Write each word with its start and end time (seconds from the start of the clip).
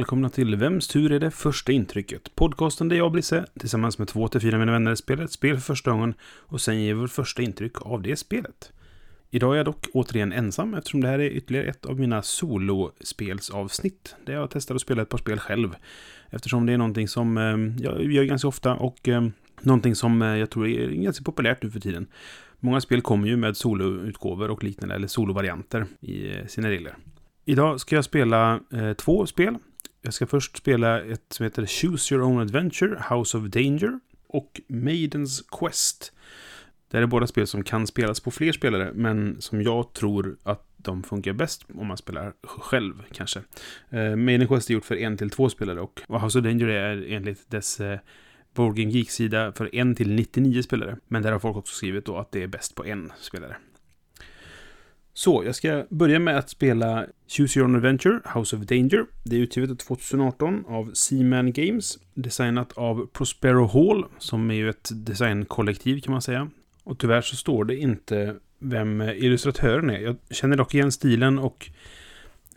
Välkomna 0.00 0.30
till 0.30 0.56
Vems 0.56 0.88
tur 0.88 1.12
är 1.12 1.20
det 1.20 1.30
första 1.30 1.72
intrycket? 1.72 2.34
Podcasten 2.34 2.88
där 2.88 2.96
jag, 2.96 3.12
Blisse, 3.12 3.44
tillsammans 3.58 3.98
med 3.98 4.08
två 4.08 4.28
till 4.28 4.40
fyra 4.40 4.58
mina 4.58 4.72
vänner 4.72 4.94
spelar 4.94 5.24
ett 5.24 5.32
spel 5.32 5.54
för 5.54 5.62
första 5.62 5.90
gången 5.90 6.14
och 6.22 6.60
sen 6.60 6.82
ger 6.82 6.94
vårt 6.94 7.10
första 7.10 7.42
intryck 7.42 7.82
av 7.82 8.02
det 8.02 8.16
spelet. 8.16 8.72
Idag 9.30 9.52
är 9.52 9.56
jag 9.56 9.66
dock 9.66 9.86
återigen 9.92 10.32
ensam 10.32 10.74
eftersom 10.74 11.00
det 11.00 11.08
här 11.08 11.18
är 11.18 11.30
ytterligare 11.30 11.66
ett 11.66 11.86
av 11.86 11.98
mina 12.00 12.22
solospelsavsnitt 12.22 14.14
där 14.26 14.32
jag 14.32 14.50
testar 14.50 14.74
att 14.74 14.80
spela 14.80 15.02
ett 15.02 15.08
par 15.08 15.18
spel 15.18 15.38
själv. 15.38 15.74
Eftersom 16.30 16.66
det 16.66 16.72
är 16.72 16.78
någonting 16.78 17.08
som 17.08 17.38
ehm, 17.38 17.76
jag 17.78 18.12
gör 18.12 18.24
ganska 18.24 18.48
ofta 18.48 18.74
och 18.74 19.08
ehm, 19.08 19.32
någonting 19.60 19.94
som 19.94 20.22
eh, 20.22 20.36
jag 20.36 20.50
tror 20.50 20.68
är 20.68 20.88
ganska 20.88 21.24
populärt 21.24 21.62
nu 21.62 21.70
för 21.70 21.80
tiden. 21.80 22.06
Många 22.60 22.80
spel 22.80 23.02
kommer 23.02 23.28
ju 23.28 23.36
med 23.36 23.56
soloutgåvor 23.56 24.50
och 24.50 24.64
liknande, 24.64 24.94
eller 24.94 25.08
solovarianter 25.08 25.86
i 26.00 26.36
eh, 26.36 26.46
sina 26.46 26.68
regler. 26.68 26.94
Idag 27.44 27.80
ska 27.80 27.96
jag 27.96 28.04
spela 28.04 28.60
eh, 28.72 28.92
två 28.92 29.26
spel. 29.26 29.56
Jag 30.02 30.14
ska 30.14 30.26
först 30.26 30.56
spela 30.56 31.02
ett 31.02 31.24
som 31.28 31.44
heter 31.44 31.66
Choose 31.66 32.14
Your 32.14 32.26
Own 32.26 32.40
Adventure, 32.40 33.04
House 33.10 33.38
of 33.38 33.44
Danger 33.44 34.00
och 34.26 34.60
Maidens 34.68 35.42
Quest. 35.50 36.12
Det 36.90 36.96
här 36.96 37.02
är 37.02 37.06
båda 37.06 37.26
spel 37.26 37.46
som 37.46 37.64
kan 37.64 37.86
spelas 37.86 38.20
på 38.20 38.30
fler 38.30 38.52
spelare, 38.52 38.92
men 38.94 39.40
som 39.40 39.62
jag 39.62 39.92
tror 39.92 40.36
att 40.42 40.66
de 40.76 41.02
funkar 41.02 41.32
bäst 41.32 41.64
om 41.74 41.86
man 41.86 41.96
spelar 41.96 42.32
själv 42.42 43.02
kanske. 43.12 43.42
Eh, 43.90 44.16
Maiden 44.16 44.48
Quest 44.48 44.70
är 44.70 44.74
gjort 44.74 44.84
för 44.84 44.96
en 44.96 45.16
till 45.16 45.30
två 45.30 45.48
spelare 45.48 45.80
och 45.80 46.00
House 46.08 46.38
of 46.38 46.44
Danger 46.44 46.68
är 46.68 47.12
enligt 47.12 47.50
dess 47.50 47.80
eh, 47.80 47.98
Board 48.54 48.76
Game 48.76 48.90
Geek-sida 48.90 49.52
för 49.52 49.74
en 49.74 49.94
till 49.94 50.14
99 50.14 50.62
spelare. 50.62 50.96
Men 51.08 51.22
där 51.22 51.32
har 51.32 51.38
folk 51.38 51.56
också 51.56 51.74
skrivit 51.74 52.04
då 52.04 52.18
att 52.18 52.32
det 52.32 52.42
är 52.42 52.46
bäst 52.46 52.74
på 52.74 52.84
en 52.84 53.12
spelare. 53.20 53.56
Så, 55.20 55.44
jag 55.44 55.54
ska 55.54 55.86
börja 55.90 56.18
med 56.18 56.38
att 56.38 56.50
spela 56.50 57.06
Choose 57.28 57.58
Your 57.58 57.68
Own 57.68 57.76
Adventure, 57.76 58.20
House 58.34 58.56
of 58.56 58.62
Danger. 58.62 59.06
Det 59.24 59.36
är 59.36 59.40
utgivet 59.40 59.78
2018 59.78 60.64
av 60.68 60.90
Seaman 60.94 61.52
Games, 61.52 61.98
designat 62.14 62.72
av 62.72 63.06
Prospero 63.06 63.66
Hall, 63.66 64.04
som 64.18 64.50
är 64.50 64.54
ju 64.54 64.70
ett 64.70 64.90
designkollektiv 64.92 66.00
kan 66.00 66.12
man 66.12 66.22
säga. 66.22 66.50
Och 66.84 66.98
tyvärr 66.98 67.20
så 67.20 67.36
står 67.36 67.64
det 67.64 67.76
inte 67.76 68.36
vem 68.58 69.00
illustratören 69.00 69.90
är. 69.90 70.00
Jag 70.00 70.16
känner 70.30 70.56
dock 70.56 70.74
igen 70.74 70.92
stilen 70.92 71.38
och 71.38 71.70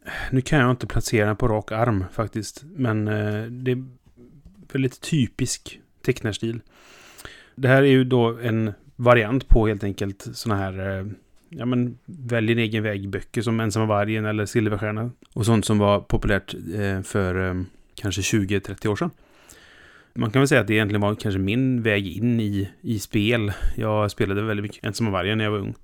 eh, 0.06 0.11
nu 0.31 0.41
kan 0.41 0.59
jag 0.59 0.72
inte 0.72 0.88
placera 0.88 1.28
den 1.28 1.36
på 1.36 1.47
rak 1.47 1.72
arm 1.72 2.06
faktiskt. 2.11 2.64
Men 2.64 3.08
eh, 3.08 3.44
det 3.44 3.72
är 3.72 3.86
väldigt 4.73 5.02
typisk 5.02 5.80
tecknarstil. 6.02 6.61
Det 7.56 7.67
här 7.67 7.84
är 7.84 7.88
ju 7.88 8.03
då 8.03 8.39
en 8.39 8.73
variant 8.95 9.47
på 9.47 9.67
helt 9.67 9.84
enkelt 9.84 10.28
sådana 10.34 10.61
här 10.61 11.00
eh, 11.00 11.06
ja, 11.57 11.65
men, 11.65 11.97
välj 12.05 12.47
din 12.47 12.59
egen 12.59 12.83
väg-böcker 12.83 13.41
som 13.41 13.59
Ensamma 13.59 13.85
vargen 13.85 14.25
eller 14.25 14.45
Silverstjärnan. 14.45 15.11
Och 15.33 15.45
sånt 15.45 15.65
som 15.65 15.77
var 15.77 15.99
populärt 15.99 16.53
eh, 16.53 17.01
för 17.01 17.49
eh, 17.49 17.63
kanske 17.95 18.21
20-30 18.21 18.87
år 18.87 18.95
sedan. 18.95 19.09
Man 20.15 20.31
kan 20.31 20.41
väl 20.41 20.47
säga 20.47 20.61
att 20.61 20.67
det 20.67 20.73
egentligen 20.73 21.01
var 21.01 21.15
kanske 21.15 21.39
min 21.39 21.81
väg 21.81 22.07
in 22.07 22.39
i, 22.39 22.69
i 22.81 22.99
spel. 22.99 23.51
Jag 23.75 24.11
spelade 24.11 24.41
väldigt 24.41 24.63
mycket 24.63 24.85
Ensamma 24.85 25.09
vargen 25.09 25.37
när 25.37 25.45
jag 25.45 25.51
var 25.51 25.59
ung. 25.59 25.75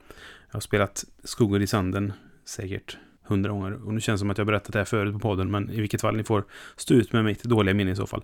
Jag 0.47 0.55
har 0.55 0.61
spelat 0.61 1.05
Skogen 1.23 1.61
i 1.61 1.67
sanden 1.67 2.13
säkert 2.45 2.97
hundra 3.23 3.51
gånger. 3.51 3.87
Och 3.87 3.93
nu 3.93 4.01
känns 4.01 4.19
det 4.19 4.21
som 4.21 4.29
att 4.29 4.37
jag 4.37 4.47
berättat 4.47 4.73
det 4.73 4.79
här 4.79 4.85
förut 4.85 5.13
på 5.13 5.19
podden, 5.19 5.51
men 5.51 5.69
i 5.69 5.81
vilket 5.81 6.01
fall 6.01 6.15
ni 6.15 6.23
får 6.23 6.43
stå 6.75 6.93
ut 6.93 7.13
med 7.13 7.25
mitt 7.25 7.43
dåliga 7.43 7.75
minne 7.75 7.91
i 7.91 7.95
så 7.95 8.07
fall. 8.07 8.23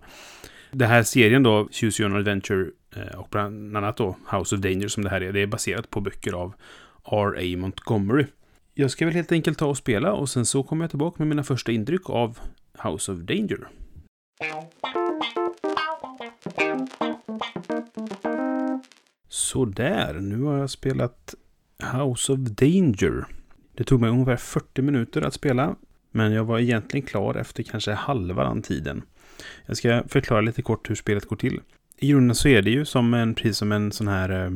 Den 0.71 0.89
här 0.89 1.03
serien 1.03 1.43
då, 1.43 1.67
Choose 1.71 2.03
Your 2.03 2.11
Own 2.11 2.19
Adventure 2.19 2.65
eh, 2.95 3.19
och 3.19 3.27
bland 3.31 3.77
annat 3.77 3.97
då 3.97 4.17
House 4.31 4.55
of 4.55 4.61
Danger 4.61 4.87
som 4.87 5.03
det 5.03 5.09
här 5.09 5.21
är, 5.21 5.33
det 5.33 5.39
är 5.39 5.47
baserat 5.47 5.89
på 5.89 6.01
böcker 6.01 6.33
av 6.33 6.53
R.A. 7.05 7.57
Montgomery. 7.57 8.25
Jag 8.73 8.91
ska 8.91 9.05
väl 9.05 9.15
helt 9.15 9.31
enkelt 9.31 9.57
ta 9.57 9.65
och 9.65 9.77
spela 9.77 10.13
och 10.13 10.29
sen 10.29 10.45
så 10.45 10.63
kommer 10.63 10.83
jag 10.83 10.89
tillbaka 10.89 11.15
med 11.19 11.27
mina 11.27 11.43
första 11.43 11.71
intryck 11.71 12.09
av 12.09 12.39
House 12.83 13.11
of 13.11 13.19
Danger. 13.19 13.67
Sådär, 19.27 20.13
nu 20.13 20.41
har 20.41 20.57
jag 20.57 20.69
spelat 20.69 21.35
House 21.93 22.33
of 22.33 22.39
Danger. 22.39 23.25
Det 23.73 23.83
tog 23.83 24.01
mig 24.01 24.09
ungefär 24.09 24.37
40 24.37 24.81
minuter 24.81 25.21
att 25.21 25.33
spela, 25.33 25.75
men 26.11 26.31
jag 26.31 26.43
var 26.43 26.59
egentligen 26.59 27.05
klar 27.05 27.35
efter 27.35 27.63
kanske 27.63 27.93
halva 27.93 28.43
den 28.43 28.61
tiden. 28.61 29.01
Jag 29.65 29.77
ska 29.77 30.03
förklara 30.07 30.41
lite 30.41 30.61
kort 30.61 30.89
hur 30.89 30.95
spelet 30.95 31.25
går 31.25 31.35
till. 31.35 31.61
I 31.97 32.07
grunden 32.07 32.35
så 32.35 32.47
är 32.47 32.61
det 32.61 32.69
ju 32.69 32.85
som 32.85 33.13
en, 33.13 33.35
precis 33.35 33.57
som 33.57 33.71
en 33.71 33.91
sån 33.91 34.07
här 34.07 34.45
eh, 34.45 34.51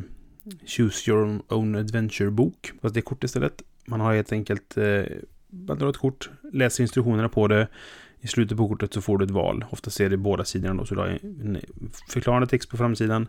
Choose 0.66 1.12
Your 1.12 1.42
Own 1.48 1.76
Adventure-bok. 1.76 2.72
Fast 2.82 2.94
det 2.94 3.00
är 3.00 3.02
kort 3.02 3.24
istället. 3.24 3.62
Man 3.86 4.00
har 4.00 4.14
helt 4.14 4.32
enkelt, 4.32 4.78
eh, 4.78 5.04
man 5.48 5.80
drar 5.80 5.90
ett 5.90 5.98
kort, 5.98 6.30
läser 6.54 6.84
instruktionerna 6.84 7.30
på 7.30 7.48
det. 7.48 7.68
I 8.22 8.28
slutet 8.28 8.58
på 8.58 8.68
kortet 8.68 8.94
så 8.94 9.02
får 9.02 9.18
du 9.18 9.26
ett 9.26 9.32
val. 9.32 9.66
Oftast 9.70 10.00
är 10.00 10.09
det 10.09 10.18
båda 10.18 10.46
sidorna 10.46 10.74
då, 10.74 10.86
så 10.86 10.96
du 10.96 11.02
har 11.02 11.08
en 11.08 11.58
förklarande 12.09 12.48
text 12.48 12.70
på 12.70 12.78
framsidan. 12.78 13.28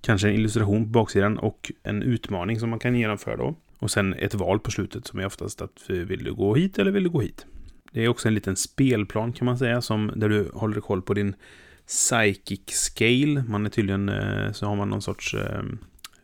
Kanske 0.00 0.28
en 0.28 0.34
illustration 0.34 0.84
på 0.84 0.90
baksidan 0.90 1.38
och 1.38 1.72
en 1.82 2.02
utmaning 2.02 2.60
som 2.60 2.70
man 2.70 2.78
kan 2.78 2.94
genomföra 2.94 3.36
då. 3.36 3.54
Och 3.78 3.90
sen 3.90 4.14
ett 4.14 4.34
val 4.34 4.60
på 4.60 4.70
slutet 4.70 5.06
som 5.06 5.18
är 5.18 5.26
oftast 5.26 5.62
att 5.62 5.90
eh, 5.90 5.96
vill 5.96 6.24
du 6.24 6.34
gå 6.34 6.54
hit 6.54 6.78
eller 6.78 6.90
vill 6.90 7.02
du 7.02 7.10
gå 7.10 7.20
hit? 7.20 7.46
Det 7.92 8.04
är 8.04 8.08
också 8.08 8.28
en 8.28 8.34
liten 8.34 8.56
spelplan 8.56 9.32
kan 9.32 9.46
man 9.46 9.58
säga, 9.58 9.80
som 9.80 10.12
där 10.16 10.28
du 10.28 10.50
håller 10.54 10.80
koll 10.80 11.02
på 11.02 11.14
din 11.14 11.34
psychic 11.86 12.60
scale. 12.66 13.44
Man 13.48 13.66
är 13.66 13.70
tydligen, 13.70 14.08
eh, 14.08 14.52
så 14.52 14.66
har 14.66 14.76
man 14.76 14.90
någon 14.90 15.02
sorts 15.02 15.34
eh, 15.34 15.62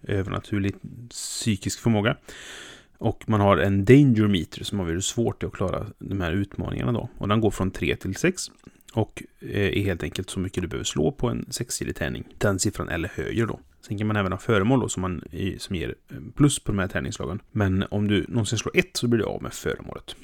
övernaturlig 0.08 0.74
psykisk 1.10 1.80
förmåga. 1.80 2.16
Och 2.98 3.24
man 3.26 3.40
har 3.40 3.56
en 3.56 3.84
danger 3.84 4.28
meter 4.28 4.64
som 4.64 4.78
har 4.78 4.86
väldigt 4.86 5.04
svårt 5.04 5.42
att 5.42 5.52
klara 5.52 5.86
de 5.98 6.20
här 6.20 6.32
utmaningarna 6.32 6.92
då. 6.92 7.08
Och 7.18 7.28
den 7.28 7.40
går 7.40 7.50
från 7.50 7.70
3 7.70 7.96
till 7.96 8.16
6. 8.16 8.50
Och 8.92 9.22
eh, 9.40 9.78
är 9.78 9.84
helt 9.84 10.02
enkelt 10.02 10.30
så 10.30 10.40
mycket 10.40 10.62
du 10.62 10.68
behöver 10.68 10.84
slå 10.84 11.12
på 11.12 11.28
en 11.28 11.46
sexsidig 11.50 11.96
tärning. 11.96 12.24
Den 12.38 12.58
siffran 12.58 12.88
eller 12.88 13.08
högre 13.08 13.46
då. 13.46 13.60
Sen 13.86 13.98
kan 13.98 14.06
man 14.06 14.16
även 14.16 14.32
ha 14.32 14.38
föremål 14.38 14.80
då 14.80 14.88
som, 14.88 15.00
man, 15.00 15.22
som 15.58 15.76
ger 15.76 15.94
eh, 16.10 16.16
plus 16.36 16.58
på 16.58 16.72
de 16.72 16.78
här 16.78 16.88
tärningsslagen. 16.88 17.40
Men 17.52 17.84
om 17.90 18.08
du 18.08 18.24
någonsin 18.28 18.58
slår 18.58 18.76
ett 18.76 18.96
så 18.96 19.08
blir 19.08 19.18
du 19.18 19.24
av 19.24 19.42
med 19.42 19.52
föremålet. 19.52 20.16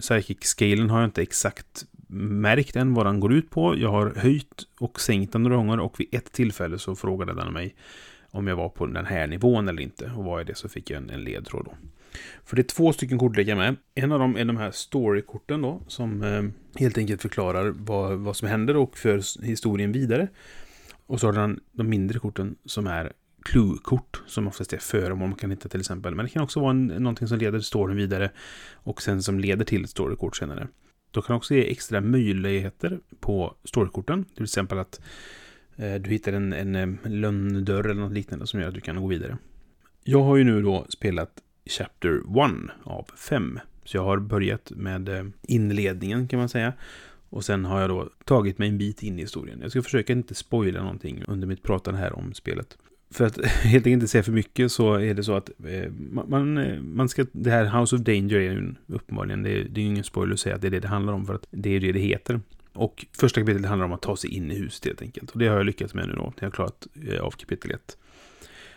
Psychic-scalen 0.00 0.90
har 0.90 1.00
jag 1.00 1.08
inte 1.08 1.22
exakt 1.22 1.84
märkt 2.08 2.76
än 2.76 2.94
vad 2.94 3.06
den 3.06 3.20
går 3.20 3.32
ut 3.32 3.50
på. 3.50 3.78
Jag 3.78 3.90
har 3.90 4.14
höjt 4.16 4.62
och 4.78 5.00
sänkt 5.00 5.32
den 5.32 5.42
några 5.42 5.56
gånger 5.56 5.80
och 5.80 6.00
vid 6.00 6.14
ett 6.14 6.32
tillfälle 6.32 6.78
så 6.78 6.96
frågade 6.96 7.34
den 7.34 7.52
mig 7.52 7.74
om 8.34 8.46
jag 8.46 8.56
var 8.56 8.68
på 8.68 8.86
den 8.86 9.06
här 9.06 9.26
nivån 9.26 9.68
eller 9.68 9.82
inte. 9.82 10.12
Och 10.16 10.24
var 10.24 10.38
jag 10.38 10.46
det 10.46 10.54
så 10.54 10.68
fick 10.68 10.90
jag 10.90 11.02
en, 11.02 11.10
en 11.10 11.24
ledtråd 11.24 11.64
då. 11.64 11.74
För 12.44 12.56
det 12.56 12.62
är 12.62 12.74
två 12.76 12.92
stycken 12.92 13.18
kortlekar 13.18 13.56
med. 13.56 13.76
En 13.94 14.12
av 14.12 14.18
dem 14.18 14.36
är 14.36 14.44
de 14.44 14.56
här 14.56 14.70
storykorten 14.70 15.62
då, 15.62 15.82
som 15.86 16.22
eh, 16.22 16.42
helt 16.80 16.98
enkelt 16.98 17.22
förklarar 17.22 17.74
vad, 17.78 18.18
vad 18.18 18.36
som 18.36 18.48
händer 18.48 18.76
och 18.76 18.98
för 18.98 19.44
historien 19.44 19.92
vidare. 19.92 20.28
Och 21.06 21.20
så 21.20 21.26
har 21.26 21.32
den 21.32 21.60
de 21.72 21.88
mindre 21.88 22.18
korten 22.18 22.56
som 22.64 22.86
är 22.86 23.12
clue-kort, 23.44 24.22
som 24.26 24.48
oftast 24.48 24.72
är 24.72 24.78
föremål 24.78 25.28
man 25.28 25.38
kan 25.38 25.50
hitta 25.50 25.68
till 25.68 25.80
exempel. 25.80 26.14
Men 26.14 26.26
det 26.26 26.30
kan 26.30 26.42
också 26.42 26.60
vara 26.60 26.70
en, 26.70 26.86
någonting 26.86 27.28
som 27.28 27.38
leder 27.38 27.60
storyn 27.60 27.96
vidare 27.96 28.30
och 28.72 29.02
sen 29.02 29.22
som 29.22 29.40
leder 29.40 29.64
till 29.64 29.88
storykort 29.88 30.36
senare. 30.36 30.68
Då 31.10 31.22
kan 31.22 31.36
också 31.36 31.54
ge 31.54 31.70
extra 31.70 32.00
möjligheter 32.00 33.00
på 33.20 33.54
storykorten, 33.64 34.24
till 34.24 34.44
exempel 34.44 34.78
att 34.78 35.00
Eh, 35.76 35.94
du 35.94 36.10
hittar 36.10 36.32
en, 36.32 36.52
en, 36.52 36.74
eh, 36.74 37.10
lönndörr 37.10 37.84
eller 37.84 38.00
något 38.00 38.12
liknande 38.12 38.46
som 38.46 38.60
gör 38.60 38.68
att 38.68 38.74
du 38.74 38.80
kan 38.80 39.00
gå 39.00 39.06
vidare. 39.06 39.38
Jag 40.04 40.22
har 40.22 40.36
ju 40.36 40.44
nu 40.44 40.62
då 40.62 40.86
spelat 40.88 41.30
Chapter 41.66 42.16
1 42.16 42.70
av 42.82 43.06
5. 43.16 43.60
Så 43.84 43.96
jag 43.96 44.04
har 44.04 44.18
börjat 44.18 44.72
med 44.76 45.08
eh, 45.08 45.24
inledningen 45.42 46.28
kan 46.28 46.38
man 46.38 46.48
säga. 46.48 46.72
Och 47.28 47.44
sen 47.44 47.64
har 47.64 47.80
jag 47.80 47.90
då 47.90 48.10
tagit 48.24 48.58
mig 48.58 48.68
en 48.68 48.78
bit 48.78 49.02
in 49.02 49.18
i 49.18 49.22
historien. 49.22 49.58
Jag 49.62 49.70
ska 49.70 49.82
försöka 49.82 50.12
inte 50.12 50.34
spoila 50.34 50.82
någonting 50.82 51.22
under 51.28 51.46
mitt 51.46 51.62
pratande 51.62 52.00
här 52.00 52.12
om 52.18 52.34
spelet. 52.34 52.78
För 53.10 53.26
att 53.26 53.44
helt 53.44 53.86
enkelt 53.86 53.86
inte 53.86 54.08
säga 54.08 54.22
för 54.22 54.32
mycket 54.32 54.72
så 54.72 54.94
är 54.94 55.14
det 55.14 55.24
så 55.24 55.34
att 55.34 55.50
man, 56.26 56.78
man 56.96 57.08
ska, 57.08 57.26
det 57.32 57.50
här 57.50 57.80
House 57.80 57.96
of 57.96 58.02
Danger 58.02 58.34
är 58.34 58.52
ju 58.52 58.74
uppenbarligen, 58.86 59.42
det 59.42 59.50
är, 59.50 59.64
det 59.64 59.80
är 59.80 59.84
ingen 59.84 60.04
spoiler 60.04 60.34
att 60.34 60.40
säga 60.40 60.54
att 60.54 60.60
det 60.60 60.68
är 60.68 60.70
det 60.70 60.80
det 60.80 60.88
handlar 60.88 61.12
om 61.12 61.26
för 61.26 61.34
att 61.34 61.46
det 61.50 61.76
är 61.76 61.80
det 61.80 61.92
det 61.92 62.00
heter. 62.00 62.40
Och 62.74 63.06
första 63.12 63.40
kapitlet 63.40 63.66
handlar 63.66 63.86
om 63.86 63.92
att 63.92 64.02
ta 64.02 64.16
sig 64.16 64.30
in 64.30 64.50
i 64.50 64.54
huset 64.54 64.84
helt 64.84 65.02
enkelt. 65.02 65.30
Och 65.30 65.38
det 65.38 65.48
har 65.48 65.56
jag 65.56 65.66
lyckats 65.66 65.94
med 65.94 66.08
nu 66.08 66.14
då. 66.14 66.32
Jag 66.38 66.46
har 66.46 66.50
klarat 66.50 66.86
eh, 67.08 67.20
av 67.20 67.30
kapitel 67.30 67.70
1. 67.70 67.98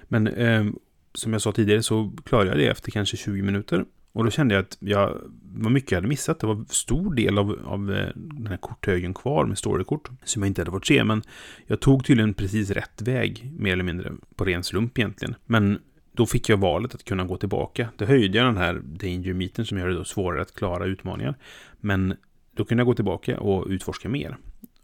Men 0.03 0.27
eh, 0.27 0.65
som 1.13 1.33
jag 1.33 1.41
sa 1.41 1.51
tidigare 1.51 1.83
så 1.83 2.13
klarade 2.25 2.49
jag 2.49 2.57
det 2.57 2.67
efter 2.67 2.91
kanske 2.91 3.17
20 3.17 3.41
minuter. 3.41 3.85
Och 4.11 4.23
då 4.23 4.31
kände 4.31 4.55
jag 4.55 4.61
att 4.61 4.77
jag, 4.79 5.17
vad 5.53 5.71
mycket 5.71 5.91
jag 5.91 5.97
hade 5.97 6.07
missat. 6.07 6.39
Det 6.39 6.47
var 6.47 6.65
stor 6.69 7.13
del 7.13 7.37
av, 7.37 7.59
av 7.65 7.91
eh, 7.91 8.09
den 8.15 8.47
här 8.47 8.57
korthögen 8.57 9.13
kvar 9.13 9.45
med 9.45 9.57
storykort 9.57 10.09
som 10.23 10.41
jag 10.41 10.47
inte 10.47 10.61
hade 10.61 10.71
fått 10.71 10.87
se. 10.87 11.03
Men 11.03 11.21
jag 11.67 11.79
tog 11.79 12.05
tydligen 12.05 12.33
precis 12.33 12.69
rätt 12.69 13.01
väg, 13.01 13.51
mer 13.57 13.73
eller 13.73 13.83
mindre, 13.83 14.11
på 14.35 14.45
ren 14.45 14.63
slump 14.63 14.97
egentligen. 14.97 15.35
Men 15.45 15.79
då 16.11 16.25
fick 16.25 16.49
jag 16.49 16.57
valet 16.57 16.95
att 16.95 17.03
kunna 17.03 17.23
gå 17.23 17.37
tillbaka. 17.37 17.89
Då 17.97 18.05
höjde 18.05 18.37
jag 18.37 18.47
den 18.47 18.57
här 18.57 18.81
danger 18.83 19.33
meeten 19.33 19.65
som 19.65 19.77
gör 19.77 19.87
det 19.87 19.95
då 19.95 20.03
svårare 20.03 20.41
att 20.41 20.55
klara 20.55 20.85
utmaningar. 20.85 21.35
Men 21.79 22.15
då 22.57 22.65
kunde 22.65 22.81
jag 22.81 22.87
gå 22.87 22.93
tillbaka 22.93 23.39
och 23.39 23.67
utforska 23.67 24.09
mer. 24.09 24.37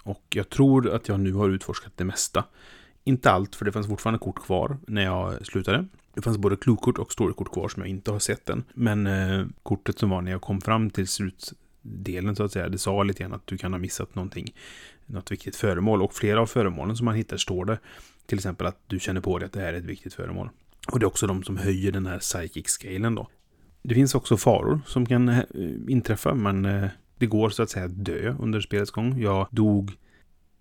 Och 0.03 0.23
jag 0.29 0.49
tror 0.49 0.95
att 0.95 1.07
jag 1.07 1.19
nu 1.19 1.33
har 1.33 1.49
utforskat 1.49 1.93
det 1.95 2.05
mesta. 2.05 2.43
Inte 3.03 3.31
allt, 3.31 3.55
för 3.55 3.65
det 3.65 3.71
fanns 3.71 3.87
fortfarande 3.87 4.19
kort 4.19 4.45
kvar 4.45 4.77
när 4.87 5.03
jag 5.03 5.45
slutade. 5.45 5.85
Det 6.13 6.21
fanns 6.21 6.37
både 6.37 6.55
klokort 6.55 6.97
och 6.97 7.11
storykort 7.11 7.51
kvar 7.51 7.69
som 7.69 7.81
jag 7.81 7.89
inte 7.89 8.11
har 8.11 8.19
sett 8.19 8.49
än. 8.49 8.63
Men 8.73 9.07
eh, 9.07 9.45
kortet 9.63 9.99
som 9.99 10.09
var 10.09 10.21
när 10.21 10.31
jag 10.31 10.41
kom 10.41 10.61
fram 10.61 10.89
till 10.89 11.07
slutdelen 11.07 12.35
så 12.35 12.43
att 12.43 12.51
säga, 12.51 12.69
det 12.69 12.77
sa 12.77 13.03
lite 13.03 13.23
grann 13.23 13.33
att 13.33 13.47
du 13.47 13.57
kan 13.57 13.73
ha 13.73 13.79
missat 13.79 14.15
någonting. 14.15 14.53
Något 15.05 15.31
viktigt 15.31 15.55
föremål. 15.55 16.01
Och 16.01 16.13
flera 16.13 16.41
av 16.41 16.45
föremålen 16.45 16.97
som 16.97 17.05
man 17.05 17.15
hittar 17.15 17.37
står 17.37 17.65
det 17.65 17.79
till 18.25 18.37
exempel 18.37 18.67
att 18.67 18.79
du 18.87 18.99
känner 18.99 19.21
på 19.21 19.39
dig 19.39 19.45
att 19.45 19.53
det 19.53 19.59
här 19.59 19.73
är 19.73 19.77
ett 19.77 19.85
viktigt 19.85 20.13
föremål. 20.13 20.49
Och 20.91 20.99
det 20.99 21.03
är 21.03 21.07
också 21.07 21.27
de 21.27 21.43
som 21.43 21.57
höjer 21.57 21.91
den 21.91 22.05
här 22.05 22.19
psychic-scalen 22.19 23.15
då. 23.15 23.27
Det 23.81 23.95
finns 23.95 24.15
också 24.15 24.37
faror 24.37 24.81
som 24.85 25.05
kan 25.05 25.29
eh, 25.29 25.43
inträffa, 25.87 26.35
men 26.35 26.65
eh, 26.65 26.89
det 27.23 27.27
går 27.27 27.49
så 27.49 27.63
att 27.63 27.69
säga 27.69 27.85
att 27.85 28.05
dö 28.05 28.35
under 28.39 28.61
spelets 28.61 28.91
gång. 28.91 29.21
Jag 29.21 29.47
dog 29.51 29.91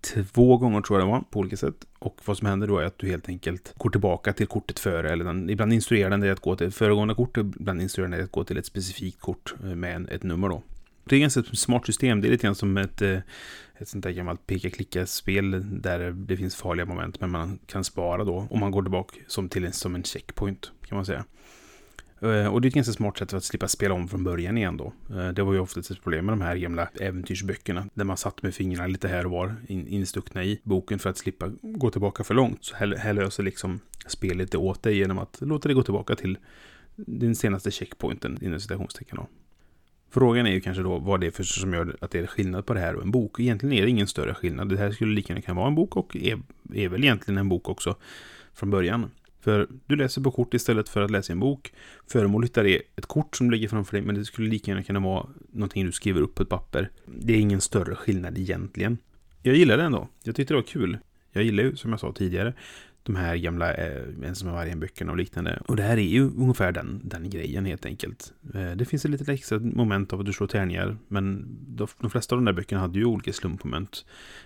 två 0.01 0.57
gånger 0.57 0.81
tror 0.81 0.99
jag 0.99 1.07
det 1.07 1.11
var, 1.11 1.21
på 1.21 1.39
olika 1.39 1.57
sätt. 1.57 1.87
Och 1.99 2.21
vad 2.25 2.37
som 2.37 2.47
händer 2.47 2.67
då 2.67 2.77
är 2.77 2.85
att 2.85 2.99
du 2.99 3.07
helt 3.07 3.29
enkelt 3.29 3.73
går 3.77 3.89
tillbaka 3.89 4.33
till 4.33 4.47
kortet 4.47 4.79
före, 4.79 5.09
eller 5.09 5.25
den, 5.25 5.49
ibland 5.49 5.73
instruerar 5.73 6.09
den 6.09 6.19
dig 6.19 6.29
att 6.29 6.39
gå 6.39 6.55
till 6.55 6.71
föregående 6.71 7.15
kort, 7.15 7.37
ibland 7.37 7.81
instruerar 7.81 8.09
den 8.09 8.17
dig 8.17 8.23
att 8.23 8.31
gå 8.31 8.43
till 8.43 8.57
ett 8.57 8.65
specifikt 8.65 9.19
kort 9.19 9.53
eh, 9.63 9.65
med 9.65 10.01
med 10.01 10.11
ett 10.11 10.23
nummer 10.23 10.49
då. 10.49 10.63
Det 11.05 11.15
är 11.15 11.17
ett 11.17 11.33
ganska 11.33 11.55
smart 11.55 11.85
system, 11.85 12.21
det 12.21 12.27
är 12.27 12.31
lite 12.31 12.43
grann 12.43 12.55
som 12.55 12.77
ett, 12.77 13.01
eh, 13.01 13.17
ett 13.77 13.87
sånt 13.87 14.03
där 14.03 14.11
gammalt 14.11 14.47
peka-klicka-spel 14.47 15.81
där 15.81 16.11
det 16.11 16.37
finns 16.37 16.55
farliga 16.55 16.85
moment, 16.85 17.21
men 17.21 17.29
man 17.29 17.59
kan 17.65 17.83
spara 17.83 18.23
då 18.23 18.47
om 18.49 18.59
man 18.59 18.71
går 18.71 18.81
tillbaka 18.81 19.15
som 19.27 19.49
till 19.49 19.65
en, 19.65 19.73
som 19.73 19.95
en 19.95 20.03
checkpoint, 20.03 20.71
kan 20.87 20.95
man 20.95 21.05
säga. 21.05 21.25
Eh, 22.23 22.47
och 22.47 22.61
det 22.61 22.65
är 22.65 22.67
ett 22.67 22.75
ganska 22.75 22.93
smart 22.93 23.17
sätt 23.17 23.29
för 23.29 23.37
att 23.37 23.43
slippa 23.43 23.67
spela 23.67 23.93
om 23.93 24.07
från 24.07 24.23
början 24.23 24.57
igen 24.57 24.77
då. 24.77 24.93
Eh, 25.09 25.29
det 25.29 25.43
var 25.43 25.53
ju 25.53 25.59
ofta 25.59 25.79
ett 25.79 26.03
problem 26.03 26.25
med 26.25 26.33
de 26.33 26.41
här 26.41 26.55
gamla 26.55 26.89
äventyrsböckerna. 26.99 27.87
Där 27.93 28.05
man 28.05 28.17
satt 28.17 28.43
med 28.43 28.55
fingrarna 28.55 28.87
lite 28.87 29.07
här 29.07 29.25
och 29.25 29.31
var 29.31 29.55
instuckna 29.67 30.43
i 30.43 30.59
boken 30.63 30.99
för 30.99 31.09
att 31.09 31.17
slippa 31.17 31.51
gå 31.61 31.89
tillbaka 31.89 32.23
för 32.23 32.33
långt. 32.33 32.65
Så 32.65 32.75
här, 32.75 32.95
här 32.97 33.13
löser 33.13 33.43
liksom 33.43 33.79
spelet 34.07 34.51
det 34.51 34.57
åt 34.57 34.83
dig 34.83 34.97
genom 34.97 35.17
att 35.19 35.37
låta 35.41 35.67
dig 35.67 35.75
gå 35.75 35.83
tillbaka 35.83 36.15
till 36.15 36.37
din 36.95 37.35
senaste 37.35 37.71
checkpointen 37.71 38.39
inom 38.41 38.59
citationstecken 38.59 39.17
då. 39.17 39.27
Frågan 40.09 40.47
är 40.47 40.51
ju 40.51 40.61
kanske 40.61 40.83
då 40.83 40.97
vad 40.97 41.21
det 41.21 41.27
är 41.27 41.31
för 41.31 41.43
som 41.43 41.73
gör 41.73 41.97
att 42.01 42.11
det 42.11 42.19
är 42.19 42.27
skillnad 42.27 42.65
på 42.65 42.73
det 42.73 42.79
här 42.79 42.95
och 42.95 43.03
en 43.03 43.11
bok. 43.11 43.39
Egentligen 43.39 43.73
är 43.73 43.81
det 43.81 43.89
ingen 43.89 44.07
större 44.07 44.33
skillnad. 44.33 44.69
Det 44.69 44.77
här 44.77 44.91
skulle 44.91 45.13
lika 45.13 45.33
gärna 45.33 45.41
kunna 45.41 45.55
vara 45.55 45.67
en 45.67 45.75
bok 45.75 45.95
och 45.95 46.15
är, 46.15 46.39
är 46.73 46.89
väl 46.89 47.03
egentligen 47.03 47.37
en 47.37 47.49
bok 47.49 47.69
också 47.69 47.95
från 48.53 48.69
början. 48.69 49.11
För 49.43 49.67
du 49.85 49.95
läser 49.95 50.21
på 50.21 50.31
kort 50.31 50.53
istället 50.53 50.89
för 50.89 51.01
att 51.01 51.11
läsa 51.11 51.33
en 51.33 51.39
bok. 51.39 51.73
Föremålet 52.07 52.53
där 52.53 52.65
är 52.65 52.81
ett 52.95 53.05
kort 53.05 53.35
som 53.35 53.51
ligger 53.51 53.67
framför 53.67 53.97
dig, 53.97 54.05
men 54.05 54.15
det 54.15 54.25
skulle 54.25 54.49
lika 54.49 54.71
gärna 54.71 54.83
kunna 54.83 54.99
vara 54.99 55.27
någonting 55.51 55.85
du 55.85 55.91
skriver 55.91 56.21
upp 56.21 56.35
på 56.35 56.43
ett 56.43 56.49
papper. 56.49 56.89
Det 57.05 57.33
är 57.33 57.37
ingen 57.37 57.61
större 57.61 57.95
skillnad 57.95 58.37
egentligen. 58.37 58.97
Jag 59.41 59.55
gillar 59.55 59.77
det 59.77 59.83
ändå. 59.83 60.07
Jag 60.23 60.35
tyckte 60.35 60.53
det 60.53 60.57
var 60.57 60.67
kul. 60.67 60.97
Jag 61.31 61.43
gillar 61.43 61.63
ju, 61.63 61.75
som 61.75 61.91
jag 61.91 61.99
sa 61.99 62.13
tidigare, 62.13 62.53
de 63.03 63.15
här 63.15 63.35
gamla 63.35 63.73
eh, 63.73 64.03
Ensam 64.23 64.51
vargen-böckerna 64.51 65.11
och 65.11 65.17
liknande. 65.17 65.61
Och 65.67 65.75
det 65.75 65.83
här 65.83 65.97
är 65.97 66.01
ju 66.01 66.21
ungefär 66.21 66.71
den, 66.71 67.01
den 67.03 67.29
grejen 67.29 67.65
helt 67.65 67.85
enkelt. 67.85 68.33
Eh, 68.53 68.71
det 68.71 68.85
finns 68.85 69.05
ett 69.05 69.11
litet 69.11 69.29
extra 69.29 69.59
moment 69.59 70.13
av 70.13 70.19
att 70.19 70.25
du 70.25 70.33
slår 70.33 70.47
tärningar, 70.47 70.97
men 71.07 71.45
de, 71.67 71.87
de 71.99 72.09
flesta 72.09 72.35
av 72.35 72.41
de 72.41 72.45
där 72.45 72.53
böckerna 72.53 72.81
hade 72.81 72.99
ju 72.99 73.05
olika 73.05 73.33
slumpmoment. 73.33 74.05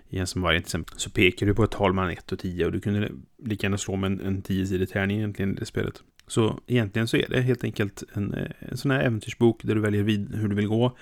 I 0.09 0.19
Ensam 0.19 0.41
vargen 0.41 0.61
till 0.61 0.67
exempel 0.67 0.99
så 0.99 1.09
pekar 1.09 1.45
du 1.45 1.53
på 1.53 1.63
ett 1.63 1.71
tal 1.71 1.93
mellan 1.93 2.11
1 2.11 2.31
och 2.31 2.39
10 2.39 2.65
och 2.65 2.71
du 2.71 2.79
kunde 2.79 3.11
lika 3.43 3.65
gärna 3.65 3.77
slå 3.77 3.95
med 3.95 4.11
en, 4.11 4.21
en 4.21 4.43
10-sidig 4.43 4.89
tärning 4.89 5.17
egentligen 5.17 5.51
i 5.51 5.59
det 5.59 5.65
spelet. 5.65 6.03
Så 6.27 6.59
egentligen 6.67 7.07
så 7.07 7.17
är 7.17 7.29
det 7.29 7.41
helt 7.41 7.63
enkelt 7.63 8.03
en, 8.13 8.33
eh, 8.33 8.51
en 8.59 8.77
sån 8.77 8.91
här 8.91 8.99
äventyrsbok 8.99 9.63
där 9.63 9.75
du 9.75 9.81
väljer 9.81 10.03
vid 10.03 10.35
hur 10.35 10.47
du 10.47 10.55
vill 10.55 10.67
gå. 10.67 10.97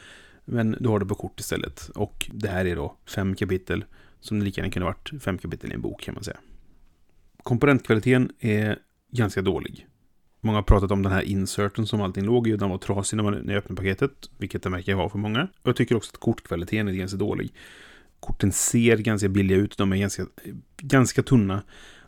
Men 0.46 0.76
du 0.80 0.90
har 0.90 1.00
det 1.00 1.06
på 1.06 1.16
kort 1.16 1.40
istället. 1.40 1.90
Och 1.96 2.30
det 2.34 2.48
här 2.48 2.66
är 2.66 2.76
då 2.76 2.98
fem 3.06 3.36
kapitel 3.36 3.86
som 4.20 4.42
lika 4.42 4.62
gärna 4.62 4.72
kunde 4.72 4.86
varit 4.86 5.24
fem 5.24 5.38
kapitel 5.38 5.72
i 5.72 5.74
en 5.74 5.82
bok 5.82 6.02
kan 6.02 6.14
man 6.14 6.24
säga 6.24 6.38
komponentkvaliteten 7.46 8.32
är 8.40 8.80
ganska 9.12 9.42
dålig. 9.42 9.88
Många 10.42 10.58
har 10.58 10.64
pratat 10.64 10.92
om 10.92 11.04
den 11.04 11.12
här 11.12 11.22
inserten 11.22 11.88
som 11.88 12.02
allting 12.02 12.26
låg 12.26 12.48
i 12.48 12.58
den 12.58 12.70
var 12.70 12.78
trasig 12.78 13.18
när 13.18 13.24
man 13.24 13.34
när 13.34 13.54
jag 13.54 13.58
öppnade 13.64 13.82
paketet, 13.82 14.12
vilket 14.38 14.64
den 14.64 14.72
verkar 14.72 14.96
vara 14.96 15.10
för 15.10 15.18
många. 15.18 15.42
Och 15.44 15.68
jag 15.68 15.76
tycker 15.76 15.96
också 15.96 16.12
att 16.14 16.20
kortkvaliteten 16.20 16.88
är 16.88 16.94
ganska 16.94 17.18
dålig. 17.18 17.54
Korten 18.20 18.52
ser 18.52 18.98
ganska 18.98 19.30
billiga 19.30 19.58
ut, 19.58 19.78
de 19.78 19.92
är 19.92 19.98
ganska, 19.98 20.26
ganska 20.78 21.24
tunna, 21.24 21.64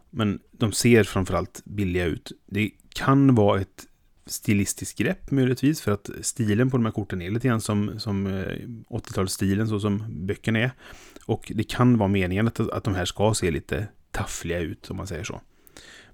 men 0.10 0.40
de 0.52 0.72
ser 0.72 1.04
framförallt 1.04 1.62
billiga 1.66 2.06
ut. 2.06 2.32
Det 2.46 2.72
kan 2.90 3.36
vara 3.36 3.62
ett 3.62 3.88
stilistiskt 4.26 4.98
grepp 4.98 5.32
möjligtvis, 5.32 5.82
för 5.82 5.92
att 5.92 6.10
stilen 6.22 6.70
på 6.70 6.78
de 6.78 6.86
här 6.86 6.92
korten 6.92 7.22
är 7.22 7.32
lite 7.32 7.48
grann 7.48 7.62
som, 7.62 8.00
som 8.00 8.28
eh, 8.28 8.58
80-talsstilen, 8.90 9.68
så 9.68 9.80
som 9.80 10.04
böckerna 10.10 10.60
är. 10.60 10.72
Och 11.26 11.52
det 11.56 11.64
kan 11.64 11.98
vara 11.98 12.10
meningen 12.10 12.48
att, 12.48 12.60
att 12.60 12.84
de 12.84 12.96
här 12.96 13.06
ska 13.06 13.34
se 13.34 13.52
lite 13.52 13.88
taffliga 14.12 14.60
ut, 14.60 14.92
om 14.92 14.98
man 14.98 15.08
säger 15.08 15.24
så. 15.24 15.42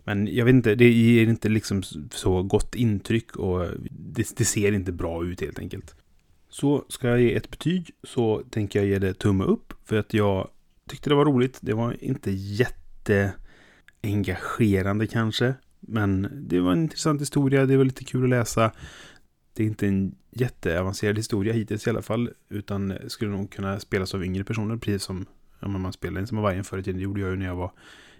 Men 0.03 0.35
jag 0.35 0.45
vet 0.45 0.53
inte, 0.53 0.75
det 0.75 0.91
ger 0.91 1.27
inte 1.27 1.49
liksom 1.49 1.83
så 2.11 2.43
gott 2.43 2.75
intryck 2.75 3.35
och 3.35 3.67
det, 3.89 4.37
det, 4.37 4.45
ser 4.45 4.71
inte 4.71 4.91
bra 4.91 5.25
ut 5.25 5.41
helt 5.41 5.59
enkelt. 5.59 5.95
Så 6.49 6.85
ska 6.89 7.07
jag 7.07 7.21
ge 7.21 7.35
ett 7.35 7.51
betyg 7.51 7.91
så 8.03 8.43
tänker 8.49 8.79
jag 8.79 8.87
ge 8.87 8.99
det 8.99 9.13
tumme 9.13 9.43
upp 9.43 9.73
för 9.85 9.95
att 9.95 10.13
jag 10.13 10.49
tyckte 10.89 11.09
det 11.09 11.15
var 11.15 11.25
roligt. 11.25 11.59
Det 11.61 11.73
var 11.73 12.03
inte 12.03 12.31
jätteengagerande 12.31 15.07
kanske, 15.07 15.53
men 15.79 16.29
det 16.33 16.59
var 16.59 16.71
en 16.71 16.83
intressant 16.83 17.21
historia. 17.21 17.65
Det 17.65 17.77
var 17.77 17.85
lite 17.85 18.03
kul 18.03 18.23
att 18.23 18.29
läsa. 18.29 18.71
Det 19.53 19.63
är 19.63 19.67
inte 19.67 19.87
en 19.87 20.15
jätteavancerad 20.31 21.17
historia 21.17 21.53
hittills 21.53 21.87
i 21.87 21.89
alla 21.89 22.01
fall, 22.01 22.29
utan 22.49 22.93
skulle 23.07 23.31
nog 23.31 23.51
kunna 23.51 23.79
spelas 23.79 24.13
av 24.13 24.25
yngre 24.25 24.43
personer, 24.43 24.77
precis 24.77 25.03
som 25.03 25.25
ja, 25.63 25.77
man 25.77 25.93
spelade 25.93 26.19
inte 26.19 26.29
som 26.29 26.37
vargen 26.37 26.63
förr 26.63 26.77
i 26.77 26.83
tiden. 26.83 26.97
Det 26.97 27.03
gjorde 27.03 27.21
jag 27.21 27.29
ju 27.29 27.35
när 27.35 27.45
jag 27.45 27.55
var 27.55 27.71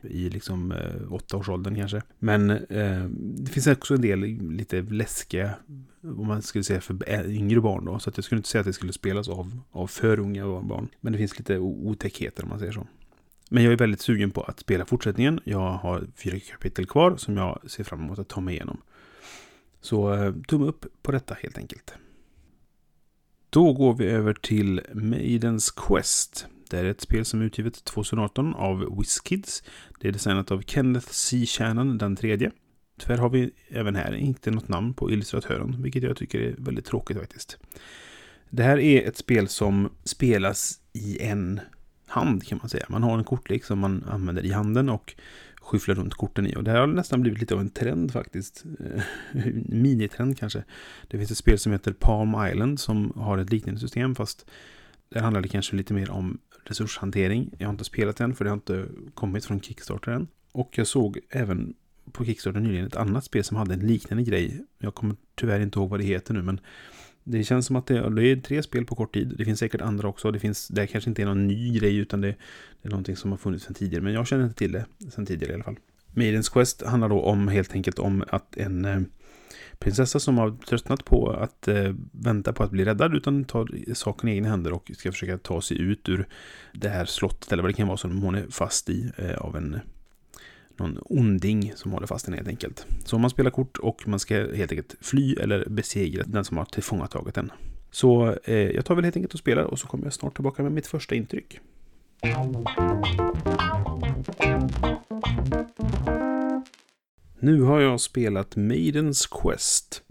i 0.02 0.30
liksom 0.30 0.72
eh, 0.72 1.14
åttaårsåldern 1.14 1.76
kanske. 1.76 2.02
Men 2.20 2.50
eh, 2.50 3.06
det 3.18 3.52
finns 3.52 3.68
också 3.68 3.96
en 3.96 4.02
del 4.02 4.20
lite 4.52 4.82
läskiga, 4.82 5.54
om 6.02 6.28
man 6.28 6.42
skulle 6.42 6.64
säga 6.64 6.82
för 6.82 7.30
yngre 7.30 7.62
barn 7.62 7.86
då. 7.86 8.00
Så 8.00 8.10
att 8.10 8.18
jag 8.18 8.24
skulle 8.24 8.40
inte 8.40 8.50
säga 8.50 8.60
att 8.60 8.66
det 8.66 8.74
skulle 8.74 8.94
spelas 8.94 9.30
av, 9.30 9.60
av 9.72 9.88
för 9.88 10.20
unga 10.20 10.62
barn. 10.62 10.90
Men 11.02 11.14
det 11.14 11.20
finns 11.20 11.38
lite 11.40 11.60
otäckheter 11.60 12.44
om 12.44 12.50
man 12.50 12.60
säger 12.60 12.72
så. 12.72 12.88
Men 13.50 13.64
jag 13.64 13.74
är 13.74 13.78
väldigt 13.78 14.02
sugen 14.02 14.32
på 14.32 14.42
att 14.42 14.60
spela 14.60 14.86
fortsättningen. 14.86 15.40
Jag 15.44 15.72
har 15.72 16.08
fyra 16.16 16.40
kapitel 16.40 16.86
kvar 16.86 17.18
som 17.18 17.38
jag 17.38 17.60
ser 17.68 17.84
fram 17.84 18.00
emot 18.00 18.20
att 18.20 18.28
ta 18.28 18.42
mig 18.42 18.54
igenom. 18.54 18.82
Så 19.82 20.14
eh, 20.14 20.34
tumme 20.48 20.66
upp 20.66 20.86
på 21.02 21.12
detta 21.12 21.34
helt 21.34 21.58
enkelt. 21.58 21.94
Då 23.50 23.74
går 23.74 23.94
vi 23.94 24.06
över 24.06 24.34
till 24.34 24.82
Maidens 24.94 25.72
Quest. 25.72 26.48
Det 26.74 26.80
är 26.80 26.86
ett 26.86 27.02
spel 27.02 27.26
som 27.26 27.42
är 27.42 27.46
utgivet 27.46 27.84
2018 27.84 28.56
av 28.56 28.98
WizKids. 28.98 29.64
Det 30.00 30.08
är 30.08 30.12
designat 30.12 30.52
av 30.52 30.62
Kenneth 30.62 31.08
C. 31.08 31.46
Shannon, 31.46 31.98
den 31.98 32.16
tredje. 32.16 32.52
Tyvärr 33.00 33.18
har 33.18 33.30
vi 33.30 33.52
även 33.70 33.96
här 33.96 34.14
inte 34.14 34.52
något 34.52 34.68
namn 34.68 34.94
på 34.94 35.12
illustratören, 35.12 35.82
vilket 35.84 36.04
jag 36.04 36.18
tycker 36.18 36.40
är 36.40 36.56
väldigt 36.58 36.86
tråkigt 36.86 37.18
faktiskt. 37.18 37.58
Det 38.50 38.64
här 38.64 38.80
är 38.80 39.08
ett 39.08 39.18
spel 39.18 39.48
som 39.48 39.90
spelas 40.04 40.80
i 40.94 41.22
en 41.22 41.60
hand 42.08 42.48
kan 42.48 42.58
man 42.58 42.70
säga. 42.70 42.86
Man 42.90 43.04
har 43.04 43.18
en 43.18 43.24
kortlek 43.24 43.64
som 43.64 43.80
man 43.80 44.04
använder 44.04 44.46
i 44.46 44.52
handen 44.52 44.90
och 44.90 45.16
skyfflar 45.62 45.96
runt 45.96 46.14
korten 46.14 46.48
i. 46.48 46.56
Och 46.56 46.64
det 46.64 46.72
här 46.72 46.80
har 46.80 46.88
nästan 46.88 47.22
blivit 47.22 47.40
lite 47.40 47.54
av 47.54 47.60
en 47.60 47.70
trend 47.70 48.14
faktiskt. 48.14 48.64
Eh, 48.80 49.04
minitrend 49.66 50.38
kanske. 50.38 50.64
Det 51.08 51.18
finns 51.18 51.32
ett 51.32 51.38
spel 51.38 51.60
som 51.60 51.72
heter 51.72 51.94
Palm 51.94 52.36
Island 52.52 52.80
som 52.80 53.14
har 53.16 53.38
ett 53.38 53.50
liknande 53.50 53.80
system 53.80 54.16
fast 54.16 54.46
där 55.14 55.22
handlar 55.22 55.42
det 55.42 55.48
kanske 55.48 55.76
lite 55.76 55.94
mer 55.94 56.12
om 56.12 56.40
resurshantering. 56.66 57.52
Jag 57.58 57.68
har 57.68 57.72
inte 57.72 57.84
spelat 57.84 58.18
den 58.18 58.36
för 58.36 58.44
det 58.44 58.50
har 58.52 58.58
inte 58.58 58.86
kommit 59.14 59.46
från 59.46 59.62
Kickstarter 59.62 60.12
än. 60.12 60.28
Och 60.52 60.78
jag 60.78 60.88
såg 60.88 61.20
även 61.30 61.74
på 62.12 62.26
Kickstarter 62.26 62.60
nyligen 62.60 62.88
ett 62.88 62.96
annat 62.96 63.26
spel 63.26 63.44
som 63.44 63.58
hade 63.58 63.74
en 63.74 63.88
liknande 63.88 64.24
grej. 64.24 64.66
Jag 64.80 64.96
kommer 64.96 65.16
tyvärr 65.36 65.60
inte 65.60 65.80
ihåg 65.80 65.90
vad 65.90 66.00
det 66.00 66.06
heter 66.06 66.34
nu 66.34 66.42
men 66.42 66.60
det 67.24 67.44
känns 67.44 67.66
som 67.66 67.76
att 67.76 67.88
det, 67.88 67.98
är 67.98 68.42
tre 68.42 68.64
spel 68.64 68.86
på 68.86 68.96
kort 68.96 69.14
tid. 69.14 69.36
Det 69.38 69.46
finns 69.46 69.60
säkert 69.60 69.82
andra 69.82 70.08
också. 70.08 70.32
Det, 70.32 70.40
finns, 70.40 70.68
det 70.68 70.88
kanske 70.88 71.10
inte 71.10 71.22
är 71.22 71.26
någon 71.26 71.48
ny 71.48 71.80
grej 71.80 71.98
utan 71.98 72.22
det, 72.22 72.36
det 72.82 72.88
är 72.88 72.90
någonting 72.90 73.16
som 73.16 73.32
har 73.32 73.38
funnits 73.38 73.66
sedan 73.66 73.74
tidigare. 73.74 74.04
Men 74.04 74.14
jag 74.14 74.28
känner 74.28 74.44
inte 74.44 74.56
till 74.56 74.72
det 74.72 74.86
sedan 75.12 75.26
tidigare 75.26 75.52
i 75.52 75.56
alla 75.56 75.64
fall. 75.64 75.78
Maidens 76.14 76.50
Quest 76.50 76.82
handlar 76.82 77.10
då 77.10 77.22
om 77.22 77.48
helt 77.48 77.74
enkelt 77.74 78.00
om 78.00 78.24
att 78.28 78.58
en 78.58 78.86
eh, 78.86 79.02
prinsessa 79.80 80.20
som 80.20 80.38
har 80.38 80.52
tröttnat 80.52 81.06
på 81.06 81.30
att 81.30 81.68
eh, 81.68 81.94
vänta 82.12 82.54
på 82.54 82.64
att 82.64 82.72
bli 82.72 82.86
räddad 82.86 83.16
utan 83.16 83.46
tar 83.46 83.94
saken 83.94 84.30
i 84.30 84.36
egna 84.36 84.50
händer 84.50 84.74
och 84.74 84.92
ska 84.98 85.12
försöka 85.12 85.38
ta 85.38 85.62
sig 85.62 85.82
ut 85.82 86.10
ur 86.10 86.28
det 86.74 86.90
här 86.90 87.06
slottet 87.06 87.52
eller 87.52 87.64
vad 87.64 87.70
det 87.70 87.76
kan 87.76 87.88
vara 87.88 87.98
som 87.98 88.22
hon 88.22 88.36
är 88.36 88.46
fast 88.50 88.90
i 88.90 89.12
eh, 89.18 89.38
av 89.38 89.58
en 89.58 89.80
någon 90.78 91.00
onding 91.02 91.74
som 91.76 91.92
håller 91.92 92.08
fast 92.08 92.26
den 92.26 92.36
helt 92.36 92.48
enkelt. 92.48 92.86
Så 93.06 93.18
man 93.18 93.30
spelar 93.30 93.52
kort 93.52 93.78
och 93.78 94.08
man 94.08 94.20
ska 94.20 94.36
helt 94.36 94.72
enkelt 94.72 94.96
fly 95.02 95.34
eller 95.34 95.70
besegra 95.70 96.24
den 96.26 96.46
som 96.46 96.58
har 96.58 96.66
tillfångatagit 96.66 97.36
den. 97.36 97.52
Så 97.92 98.36
eh, 98.44 98.56
jag 98.56 98.86
tar 98.86 98.96
väl 98.96 99.04
helt 99.04 99.16
enkelt 99.16 99.34
och 99.34 99.40
spelar 99.40 99.64
och 99.64 99.80
så 99.80 99.88
kommer 99.88 100.04
jag 100.04 100.14
snart 100.14 100.36
tillbaka 100.36 100.64
med 100.64 100.72
mitt 100.72 100.88
första 100.88 101.16
intryck. 101.16 101.60
Nu 107.44 107.62
har 107.62 107.82
jag 107.82 108.02
spelat 108.02 108.56
Maidens 108.56 109.28
Quest. 109.28 110.04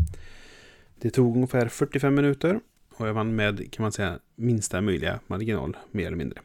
Det 1.00 1.10
tog 1.10 1.34
ungefär 1.36 1.68
45 1.68 2.14
minuter 2.14 2.60
och 2.96 3.08
jag 3.08 3.14
vann 3.14 3.36
med, 3.36 3.72
kan 3.72 3.82
man 3.82 3.92
säga, 3.92 4.18
minsta 4.36 4.80
möjliga 4.80 5.20
marginal, 5.26 5.76
mer 5.90 6.06
eller 6.06 6.16
mindre. 6.16 6.40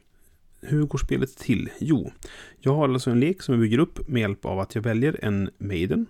Hur 0.61 0.83
går 0.83 0.97
spelet 0.97 1.37
till? 1.37 1.69
Jo, 1.79 2.11
jag 2.59 2.75
har 2.75 2.89
alltså 2.89 3.09
en 3.09 3.19
lek 3.19 3.41
som 3.41 3.53
jag 3.53 3.61
bygger 3.61 3.77
upp 3.77 4.07
med 4.07 4.21
hjälp 4.21 4.45
av 4.45 4.59
att 4.59 4.75
jag 4.75 4.81
väljer 4.81 5.19
en 5.21 5.49
Maiden. 5.57 6.05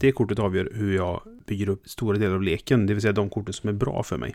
Det 0.00 0.12
kortet 0.12 0.38
avgör 0.38 0.72
hur 0.74 0.96
jag 0.96 1.22
bygger 1.46 1.68
upp 1.68 1.88
stora 1.88 2.18
delar 2.18 2.34
av 2.34 2.42
leken, 2.42 2.86
det 2.86 2.94
vill 2.94 3.02
säga 3.02 3.12
de 3.12 3.30
korten 3.30 3.52
som 3.52 3.68
är 3.68 3.72
bra 3.72 4.02
för 4.02 4.16
mig. 4.16 4.34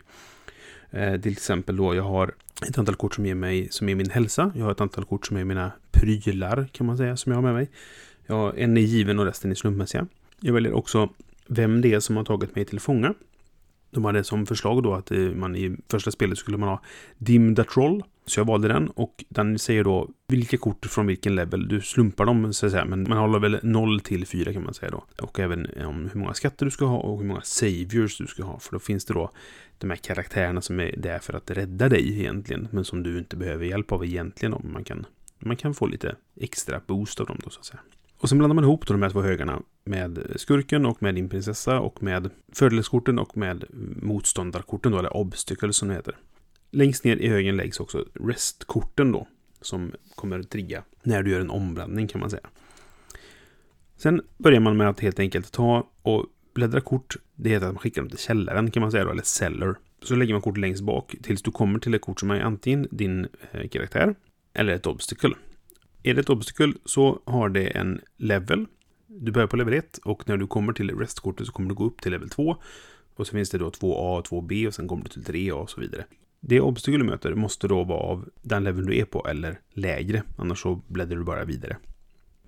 Eh, 0.90 1.20
till 1.20 1.32
exempel 1.32 1.76
då, 1.76 1.94
jag 1.94 2.02
har 2.02 2.34
ett 2.68 2.78
antal 2.78 2.94
kort 2.94 3.14
som 3.14 3.26
ger 3.26 3.34
mig, 3.34 3.68
som 3.70 3.88
är 3.88 3.94
min 3.94 4.10
hälsa. 4.10 4.52
Jag 4.54 4.64
har 4.64 4.72
ett 4.72 4.80
antal 4.80 5.04
kort 5.04 5.26
som 5.26 5.36
är 5.36 5.44
mina 5.44 5.72
prylar, 5.90 6.68
kan 6.72 6.86
man 6.86 6.96
säga, 6.96 7.16
som 7.16 7.32
jag 7.32 7.36
har 7.36 7.42
med 7.42 7.54
mig. 7.54 7.68
Ja, 8.30 8.52
en 8.56 8.76
är 8.76 8.80
given 8.80 9.18
och 9.18 9.24
resten 9.24 9.50
är 9.50 9.54
slumpmässiga. 9.54 10.06
Jag 10.40 10.52
väljer 10.52 10.72
också 10.72 11.08
vem 11.46 11.80
det 11.80 11.94
är 11.94 12.00
som 12.00 12.16
har 12.16 12.24
tagit 12.24 12.54
mig 12.54 12.64
till 12.64 12.80
fånga. 12.80 13.14
De 13.90 14.04
hade 14.04 14.24
som 14.24 14.46
förslag 14.46 14.82
då 14.82 14.94
att 14.94 15.10
eh, 15.10 15.18
man 15.18 15.56
i 15.56 15.76
första 15.88 16.10
spelet 16.10 16.38
skulle 16.38 16.56
man 16.56 16.68
ha 16.68 16.82
Dim 17.18 17.54
the 17.54 17.64
Troll. 17.64 18.02
Så 18.26 18.40
jag 18.40 18.44
valde 18.44 18.68
den 18.68 18.88
och 18.88 19.24
den 19.28 19.58
säger 19.58 19.84
då 19.84 20.08
vilka 20.28 20.56
kort 20.56 20.86
från 20.86 21.06
vilken 21.06 21.34
level. 21.34 21.68
Du 21.68 21.80
slumpar 21.80 22.24
dem 22.24 22.52
så 22.52 22.66
att 22.66 22.72
säga, 22.72 22.84
men 22.84 23.02
man 23.08 23.18
håller 23.18 23.38
väl 23.38 23.58
0 23.62 24.00
till 24.00 24.26
4 24.26 24.52
kan 24.52 24.64
man 24.64 24.74
säga 24.74 24.90
då. 24.90 25.04
Och 25.22 25.40
även 25.40 25.66
eh, 25.66 25.88
om 25.88 26.10
hur 26.12 26.20
många 26.20 26.34
skatter 26.34 26.64
du 26.64 26.70
ska 26.70 26.84
ha 26.84 26.98
och 26.98 27.18
hur 27.18 27.26
många 27.26 27.42
saviors 27.42 28.18
du 28.18 28.26
ska 28.26 28.44
ha. 28.44 28.58
För 28.58 28.72
då 28.72 28.78
finns 28.78 29.04
det 29.04 29.14
då 29.14 29.30
de 29.78 29.90
här 29.90 29.96
karaktärerna 29.96 30.60
som 30.60 30.80
är 30.80 30.94
där 30.96 31.18
för 31.18 31.32
att 31.32 31.50
rädda 31.50 31.88
dig 31.88 32.20
egentligen. 32.20 32.68
Men 32.70 32.84
som 32.84 33.02
du 33.02 33.18
inte 33.18 33.36
behöver 33.36 33.64
hjälp 33.64 33.92
av 33.92 34.04
egentligen 34.04 34.54
om 34.54 34.72
man 34.72 34.84
kan, 34.84 35.06
man 35.38 35.56
kan 35.56 35.74
få 35.74 35.86
lite 35.86 36.16
extra 36.40 36.80
boost 36.86 37.20
av 37.20 37.26
dem 37.26 37.38
då 37.44 37.50
så 37.50 37.60
att 37.60 37.66
säga. 37.66 37.80
Och 38.20 38.28
sen 38.28 38.38
blandar 38.38 38.54
man 38.54 38.64
ihop 38.64 38.86
de 38.86 39.02
här 39.02 39.10
två 39.10 39.22
högarna 39.22 39.62
med 39.84 40.32
skurken 40.36 40.86
och 40.86 41.02
med 41.02 41.14
din 41.14 41.28
prinsessa 41.28 41.80
och 41.80 42.02
med 42.02 42.30
fördelskorten 42.52 43.18
och 43.18 43.36
med 43.36 43.64
motståndarkorten 44.02 44.92
då, 44.92 44.98
eller 44.98 45.16
obstacles 45.16 45.76
som 45.76 45.88
det 45.88 45.94
heter. 45.94 46.16
Längst 46.70 47.04
ner 47.04 47.16
i 47.16 47.28
högen 47.28 47.56
läggs 47.56 47.80
också 47.80 48.04
restkorten 48.14 49.12
då, 49.12 49.26
som 49.60 49.92
kommer 50.14 50.42
trigga 50.42 50.82
när 51.02 51.22
du 51.22 51.30
gör 51.30 51.40
en 51.40 51.50
omblandning 51.50 52.08
kan 52.08 52.20
man 52.20 52.30
säga. 52.30 52.46
Sen 53.96 54.22
börjar 54.38 54.60
man 54.60 54.76
med 54.76 54.88
att 54.88 55.00
helt 55.00 55.18
enkelt 55.18 55.52
ta 55.52 55.90
och 56.02 56.26
bläddra 56.54 56.80
kort. 56.80 57.16
Det 57.34 57.50
heter 57.50 57.66
att 57.66 57.72
man 57.72 57.78
skickar 57.78 58.02
dem 58.02 58.08
till 58.10 58.18
källaren 58.18 58.70
kan 58.70 58.80
man 58.80 58.90
säga 58.90 59.04
då, 59.04 59.10
eller 59.10 59.22
cellar. 59.22 59.76
Så 60.02 60.14
lägger 60.14 60.34
man 60.34 60.42
kort 60.42 60.56
längst 60.56 60.82
bak 60.82 61.14
tills 61.22 61.42
du 61.42 61.50
kommer 61.50 61.78
till 61.78 61.94
ett 61.94 62.02
kort 62.02 62.20
som 62.20 62.30
är 62.30 62.40
antingen 62.40 62.88
din 62.90 63.28
eh, 63.52 63.68
karaktär 63.68 64.14
eller 64.52 64.72
ett 64.72 64.86
obstacle. 64.86 65.34
Är 66.02 66.14
det 66.14 66.20
ett 66.20 66.30
obstacle 66.30 66.72
så 66.84 67.22
har 67.24 67.48
det 67.48 67.66
en 67.66 68.00
level. 68.16 68.66
Du 69.06 69.32
börjar 69.32 69.48
på 69.48 69.56
level 69.56 69.74
1 69.74 69.98
och 69.98 70.28
när 70.28 70.36
du 70.36 70.46
kommer 70.46 70.72
till 70.72 70.90
restkortet 70.90 71.46
så 71.46 71.52
kommer 71.52 71.68
du 71.68 71.74
gå 71.74 71.84
upp 71.84 72.00
till 72.00 72.12
level 72.12 72.28
2. 72.28 72.56
Och 73.16 73.26
så 73.26 73.32
finns 73.32 73.50
det 73.50 73.58
då 73.58 73.70
2A 73.70 74.18
och 74.18 74.26
2B 74.26 74.66
och 74.66 74.74
sen 74.74 74.88
kommer 74.88 75.04
du 75.04 75.08
till 75.08 75.22
3A 75.22 75.52
och 75.52 75.70
så 75.70 75.80
vidare. 75.80 76.04
Det 76.40 76.60
obstacle 76.60 76.98
du 76.98 77.04
möter 77.04 77.34
måste 77.34 77.68
då 77.68 77.84
vara 77.84 78.00
av 78.00 78.28
den 78.42 78.64
level 78.64 78.86
du 78.86 78.98
är 78.98 79.04
på 79.04 79.26
eller 79.28 79.60
lägre. 79.72 80.22
Annars 80.36 80.62
så 80.62 80.82
bläddrar 80.86 81.16
du 81.16 81.24
bara 81.24 81.44
vidare. 81.44 81.76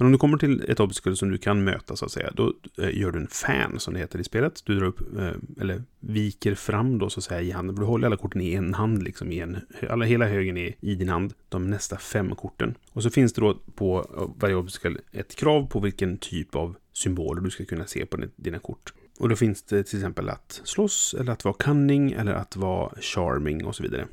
Men 0.03 0.07
om 0.07 0.13
du 0.13 0.19
kommer 0.19 0.39
till 0.39 0.65
ett 0.69 0.81
obstacle 0.81 1.17
som 1.17 1.31
du 1.31 1.39
kan 1.39 1.65
möta 1.65 1.97
så 1.97 2.05
att 2.05 2.11
säga, 2.11 2.31
då 2.35 2.55
eh, 2.79 2.99
gör 2.99 3.13
du 3.13 3.19
en 3.19 3.29
fan 3.29 3.81
som 3.81 3.95
det 3.95 4.01
heter 4.01 4.19
i 4.19 4.25
spelet. 4.25 4.63
Du 4.65 4.79
drar 4.79 4.87
upp, 4.87 5.01
eh, 5.19 5.33
eller 5.61 5.83
viker 6.01 6.55
fram 6.55 6.99
då 6.99 7.11
så 7.11 7.21
att 7.21 7.25
säga 7.25 7.41
i 7.41 7.51
handen. 7.51 7.77
Du 7.77 7.83
håller 7.83 8.07
alla 8.07 8.17
korten 8.17 8.41
i 8.41 8.55
en 8.55 8.75
hand 8.75 9.03
liksom 9.03 9.33
i 9.33 9.39
en, 9.39 9.57
alla, 9.91 10.05
hela 10.05 10.27
högen 10.27 10.57
är 10.57 10.75
i 10.81 10.95
din 10.95 11.09
hand. 11.09 11.35
De 11.49 11.71
nästa 11.71 11.97
fem 11.97 12.37
korten. 12.37 12.75
Och 12.93 13.03
så 13.03 13.11
finns 13.11 13.33
det 13.33 13.41
då 13.41 13.59
på 13.75 14.07
eh, 14.17 14.31
varje 14.41 14.55
obstacle 14.55 14.99
ett 15.13 15.37
krav 15.37 15.67
på 15.67 15.81
vilken 15.81 16.19
typ 16.19 16.55
av 16.55 16.77
symboler 16.93 17.41
du 17.41 17.51
ska 17.51 17.65
kunna 17.65 17.87
se 17.87 18.07
på 18.07 18.25
dina 18.37 18.59
kort. 18.59 18.93
Och 19.19 19.29
då 19.29 19.37
finns 19.37 19.63
det 19.63 19.85
till 19.85 19.99
exempel 19.99 20.29
att 20.29 20.61
slåss, 20.65 21.15
eller 21.19 21.33
att 21.33 21.45
vara 21.45 21.55
cunning, 21.59 22.13
eller 22.13 22.33
att 22.33 22.57
vara 22.57 22.93
charming 23.01 23.65
och 23.65 23.77
så 23.77 23.83
vidare 23.83 24.07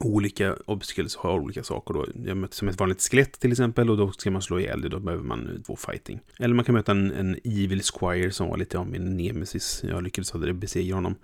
olika 0.00 0.56
obstacles 0.66 1.16
har 1.16 1.38
olika 1.38 1.64
saker 1.64 1.94
då. 1.94 2.06
Jag 2.24 2.36
möter 2.36 2.54
som 2.54 2.68
ett 2.68 2.80
vanligt 2.80 3.02
skelett 3.02 3.40
till 3.40 3.52
exempel 3.52 3.90
och 3.90 3.96
då 3.96 4.12
ska 4.12 4.30
man 4.30 4.42
slå 4.42 4.60
ihjäl 4.60 4.80
det. 4.80 4.88
Då 4.88 5.00
behöver 5.00 5.24
man 5.24 5.46
eh, 5.46 5.62
två 5.62 5.76
fighting. 5.76 6.20
Eller 6.38 6.54
man 6.54 6.64
kan 6.64 6.74
möta 6.74 6.92
en, 6.92 7.12
en 7.12 7.36
evil 7.44 7.82
squire 7.82 8.30
som 8.30 8.48
var 8.48 8.56
lite 8.56 8.78
av 8.78 8.88
min 8.88 9.16
nemesis. 9.16 9.84
Jag 9.88 10.02
lyckades 10.02 10.34
aldrig 10.34 10.54
besegra 10.54 10.94
honom. 10.94 11.14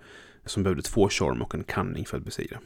Som 0.45 0.63
behövde 0.63 0.81
två 0.81 1.09
charm 1.09 1.41
och 1.41 1.55
en 1.55 1.63
cunning 1.63 2.05
för 2.05 2.17
att 2.17 2.25
besegra. 2.25 2.59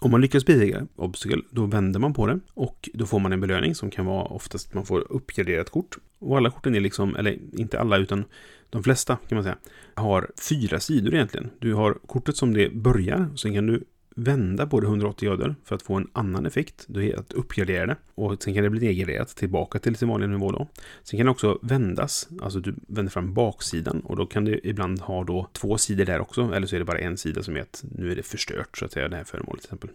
Om 0.00 0.10
man 0.10 0.20
lyckas 0.20 0.46
besegra 0.46 0.86
obstacle, 0.96 1.42
då 1.50 1.66
vänder 1.66 2.00
man 2.00 2.14
på 2.14 2.26
det 2.26 2.40
och 2.54 2.88
då 2.94 3.06
får 3.06 3.18
man 3.18 3.32
en 3.32 3.40
belöning 3.40 3.74
som 3.74 3.90
kan 3.90 4.06
vara 4.06 4.24
oftast 4.24 4.68
att 4.68 4.74
man 4.74 4.86
får 4.86 5.12
uppgraderat 5.12 5.70
kort. 5.70 5.98
Och 6.18 6.36
alla 6.36 6.50
korten 6.50 6.74
är 6.74 6.80
liksom, 6.80 7.16
eller 7.16 7.38
inte 7.52 7.80
alla 7.80 7.96
utan 7.96 8.24
de 8.70 8.82
flesta 8.82 9.16
kan 9.28 9.36
man 9.36 9.42
säga, 9.42 9.58
har 9.94 10.30
fyra 10.48 10.80
sidor 10.80 11.14
egentligen. 11.14 11.50
Du 11.58 11.74
har 11.74 11.98
kortet 12.06 12.36
som 12.36 12.54
det 12.54 12.74
börjar, 12.74 13.28
sen 13.36 13.54
kan 13.54 13.66
du 13.66 13.84
vända 14.14 14.66
på 14.66 14.80
det 14.80 14.86
180 14.86 15.28
grader 15.28 15.54
för 15.64 15.74
att 15.74 15.82
få 15.82 15.94
en 15.94 16.08
annan 16.12 16.46
effekt. 16.46 16.84
Då 16.86 17.02
är 17.02 17.12
det 17.12 17.18
att 17.18 17.32
uppgradera 17.32 17.86
det. 17.86 17.96
Och 18.14 18.42
sen 18.42 18.54
kan 18.54 18.62
det 18.62 18.70
bli 18.70 18.80
nedgraderat 18.80 19.28
tillbaka 19.28 19.78
till 19.78 19.96
sin 19.96 20.08
vanliga 20.08 20.30
nivå 20.30 20.52
då. 20.52 20.68
Sen 21.02 21.18
kan 21.18 21.26
det 21.26 21.30
också 21.30 21.58
vändas. 21.62 22.28
Alltså 22.42 22.60
du 22.60 22.74
vänder 22.86 23.10
fram 23.10 23.34
baksidan 23.34 24.00
och 24.00 24.16
då 24.16 24.26
kan 24.26 24.44
du 24.44 24.60
ibland 24.64 25.00
ha 25.00 25.24
då 25.24 25.48
två 25.52 25.78
sidor 25.78 26.04
där 26.04 26.20
också. 26.20 26.52
Eller 26.54 26.66
så 26.66 26.76
är 26.76 26.78
det 26.78 26.84
bara 26.84 26.98
en 26.98 27.16
sida 27.16 27.42
som 27.42 27.56
är 27.56 27.60
att 27.60 27.84
nu 27.96 28.12
är 28.12 28.16
det 28.16 28.22
förstört 28.22 28.78
så 28.78 28.84
att 28.84 28.92
säga 28.92 29.08
det 29.08 29.16
här 29.16 29.24
föremålet 29.24 29.62
till 29.62 29.68
exempel. 29.68 29.90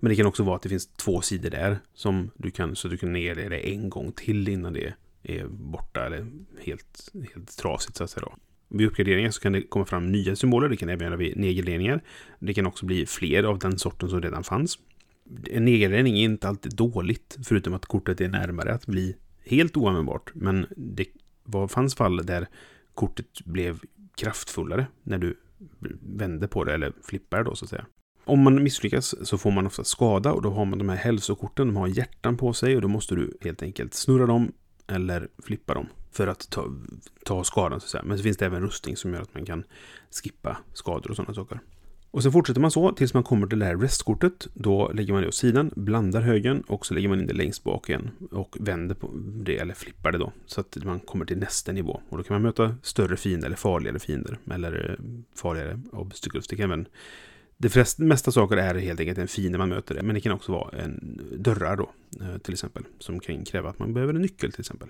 Men 0.00 0.10
det 0.10 0.16
kan 0.16 0.26
också 0.26 0.42
vara 0.42 0.56
att 0.56 0.62
det 0.62 0.68
finns 0.68 0.86
två 0.86 1.20
sidor 1.20 1.50
där 1.50 1.78
som 1.94 2.30
du 2.36 2.50
kan 2.50 2.76
så 2.76 2.88
att 2.88 2.90
du 2.92 2.96
kan 2.96 3.12
nedgradera 3.12 3.48
det 3.48 3.70
en 3.70 3.90
gång 3.90 4.12
till 4.12 4.48
innan 4.48 4.72
det 4.72 4.94
är 5.22 5.46
borta 5.46 6.06
eller 6.06 6.26
helt, 6.60 7.12
helt 7.34 7.56
trasigt 7.56 7.96
så 7.96 8.04
att 8.04 8.10
säga 8.10 8.26
då. 8.26 8.34
Vid 8.76 8.86
uppgraderingar 8.86 9.30
så 9.30 9.40
kan 9.40 9.52
det 9.52 9.62
komma 9.62 9.84
fram 9.84 10.12
nya 10.12 10.36
symboler. 10.36 10.68
Det 10.68 10.76
kan 10.76 10.88
även 10.88 11.06
göra 11.06 11.16
vid 11.16 11.36
nedgraderingar. 11.36 12.00
Det 12.38 12.54
kan 12.54 12.66
också 12.66 12.86
bli 12.86 13.06
fler 13.06 13.42
av 13.42 13.58
den 13.58 13.78
sorten 13.78 14.08
som 14.08 14.22
redan 14.22 14.44
fanns. 14.44 14.78
En 15.50 15.64
nedgradering 15.64 16.18
är 16.18 16.24
inte 16.24 16.48
alltid 16.48 16.76
dåligt, 16.76 17.38
förutom 17.44 17.74
att 17.74 17.86
kortet 17.86 18.20
är 18.20 18.28
närmare 18.28 18.74
att 18.74 18.86
bli 18.86 19.16
helt 19.44 19.76
oanvändbart. 19.76 20.30
Men 20.34 20.66
det 20.76 21.06
var, 21.44 21.68
fanns 21.68 21.94
fall 21.94 22.16
där 22.16 22.46
kortet 22.94 23.44
blev 23.44 23.80
kraftfullare 24.16 24.86
när 25.02 25.18
du 25.18 25.36
vände 26.00 26.48
på 26.48 26.64
det, 26.64 26.74
eller 26.74 26.92
flippar 27.02 27.44
då 27.44 27.54
så 27.54 27.64
att 27.64 27.68
säga. 27.68 27.86
Om 28.24 28.42
man 28.42 28.62
misslyckas 28.62 29.14
så 29.28 29.38
får 29.38 29.50
man 29.50 29.66
ofta 29.66 29.84
skada 29.84 30.32
och 30.32 30.42
då 30.42 30.50
har 30.50 30.64
man 30.64 30.78
de 30.78 30.88
här 30.88 30.96
hälsokorten, 30.96 31.66
de 31.66 31.76
har 31.76 31.88
hjärtan 31.88 32.36
på 32.36 32.52
sig 32.52 32.76
och 32.76 32.82
då 32.82 32.88
måste 32.88 33.14
du 33.14 33.38
helt 33.40 33.62
enkelt 33.62 33.94
snurra 33.94 34.26
dem 34.26 34.52
eller 34.86 35.28
flippa 35.42 35.74
dem 35.74 35.86
för 36.14 36.26
att 36.26 36.50
ta, 36.50 36.72
ta 37.24 37.44
skadan. 37.44 37.80
Så 37.80 37.84
att 37.84 37.90
säga. 37.90 38.02
Men 38.02 38.18
så 38.18 38.22
finns 38.22 38.36
det 38.36 38.46
även 38.46 38.62
rustning 38.62 38.96
som 38.96 39.14
gör 39.14 39.22
att 39.22 39.34
man 39.34 39.44
kan 39.44 39.64
skippa 40.22 40.56
skador 40.72 41.10
och 41.10 41.16
sådana 41.16 41.34
saker. 41.34 41.60
Och 42.14 42.22
så 42.22 42.30
fortsätter 42.30 42.60
man 42.60 42.70
så 42.70 42.92
tills 42.92 43.14
man 43.14 43.22
kommer 43.22 43.46
till 43.46 43.58
det 43.58 43.64
här 43.66 43.76
restkortet. 43.76 44.48
Då 44.54 44.92
lägger 44.92 45.12
man 45.12 45.22
det 45.22 45.28
åt 45.28 45.34
sidan, 45.34 45.70
blandar 45.76 46.20
högen 46.20 46.60
och 46.60 46.86
så 46.86 46.94
lägger 46.94 47.08
man 47.08 47.20
in 47.20 47.26
det 47.26 47.34
längst 47.34 47.64
bak 47.64 47.88
igen. 47.88 48.10
Och 48.30 48.56
vänder 48.60 48.94
på 48.94 49.10
det, 49.26 49.58
eller 49.58 49.74
flippar 49.74 50.12
det 50.12 50.18
då. 50.18 50.32
Så 50.46 50.60
att 50.60 50.76
man 50.84 51.00
kommer 51.00 51.24
till 51.24 51.38
nästa 51.38 51.72
nivå. 51.72 52.00
Och 52.08 52.16
då 52.18 52.22
kan 52.24 52.34
man 52.34 52.42
möta 52.42 52.76
större 52.82 53.16
fiender 53.16 53.46
eller 53.46 53.56
farligare 53.56 53.98
fiender. 53.98 54.38
Eller 54.50 54.90
eh, 54.90 55.04
farligare 55.34 55.80
obstacles. 55.92 56.46
Det 56.46 56.56
kan 56.56 56.64
även... 56.64 56.88
Det 57.56 57.68
flesta, 57.68 58.02
mesta 58.02 58.32
saker 58.32 58.56
är 58.56 58.74
helt 58.74 59.00
enkelt 59.00 59.18
en 59.18 59.28
fiende 59.28 59.58
man 59.58 59.68
möter. 59.68 60.02
Men 60.02 60.14
det 60.14 60.20
kan 60.20 60.32
också 60.32 60.52
vara 60.52 60.78
en 60.78 61.20
dörrar 61.38 61.76
då, 61.76 61.90
eh, 62.20 62.38
till 62.38 62.52
exempel. 62.52 62.84
Som 62.98 63.20
kan 63.20 63.44
kräva 63.44 63.70
att 63.70 63.78
man 63.78 63.94
behöver 63.94 64.14
en 64.14 64.22
nyckel 64.22 64.52
till 64.52 64.60
exempel. 64.60 64.88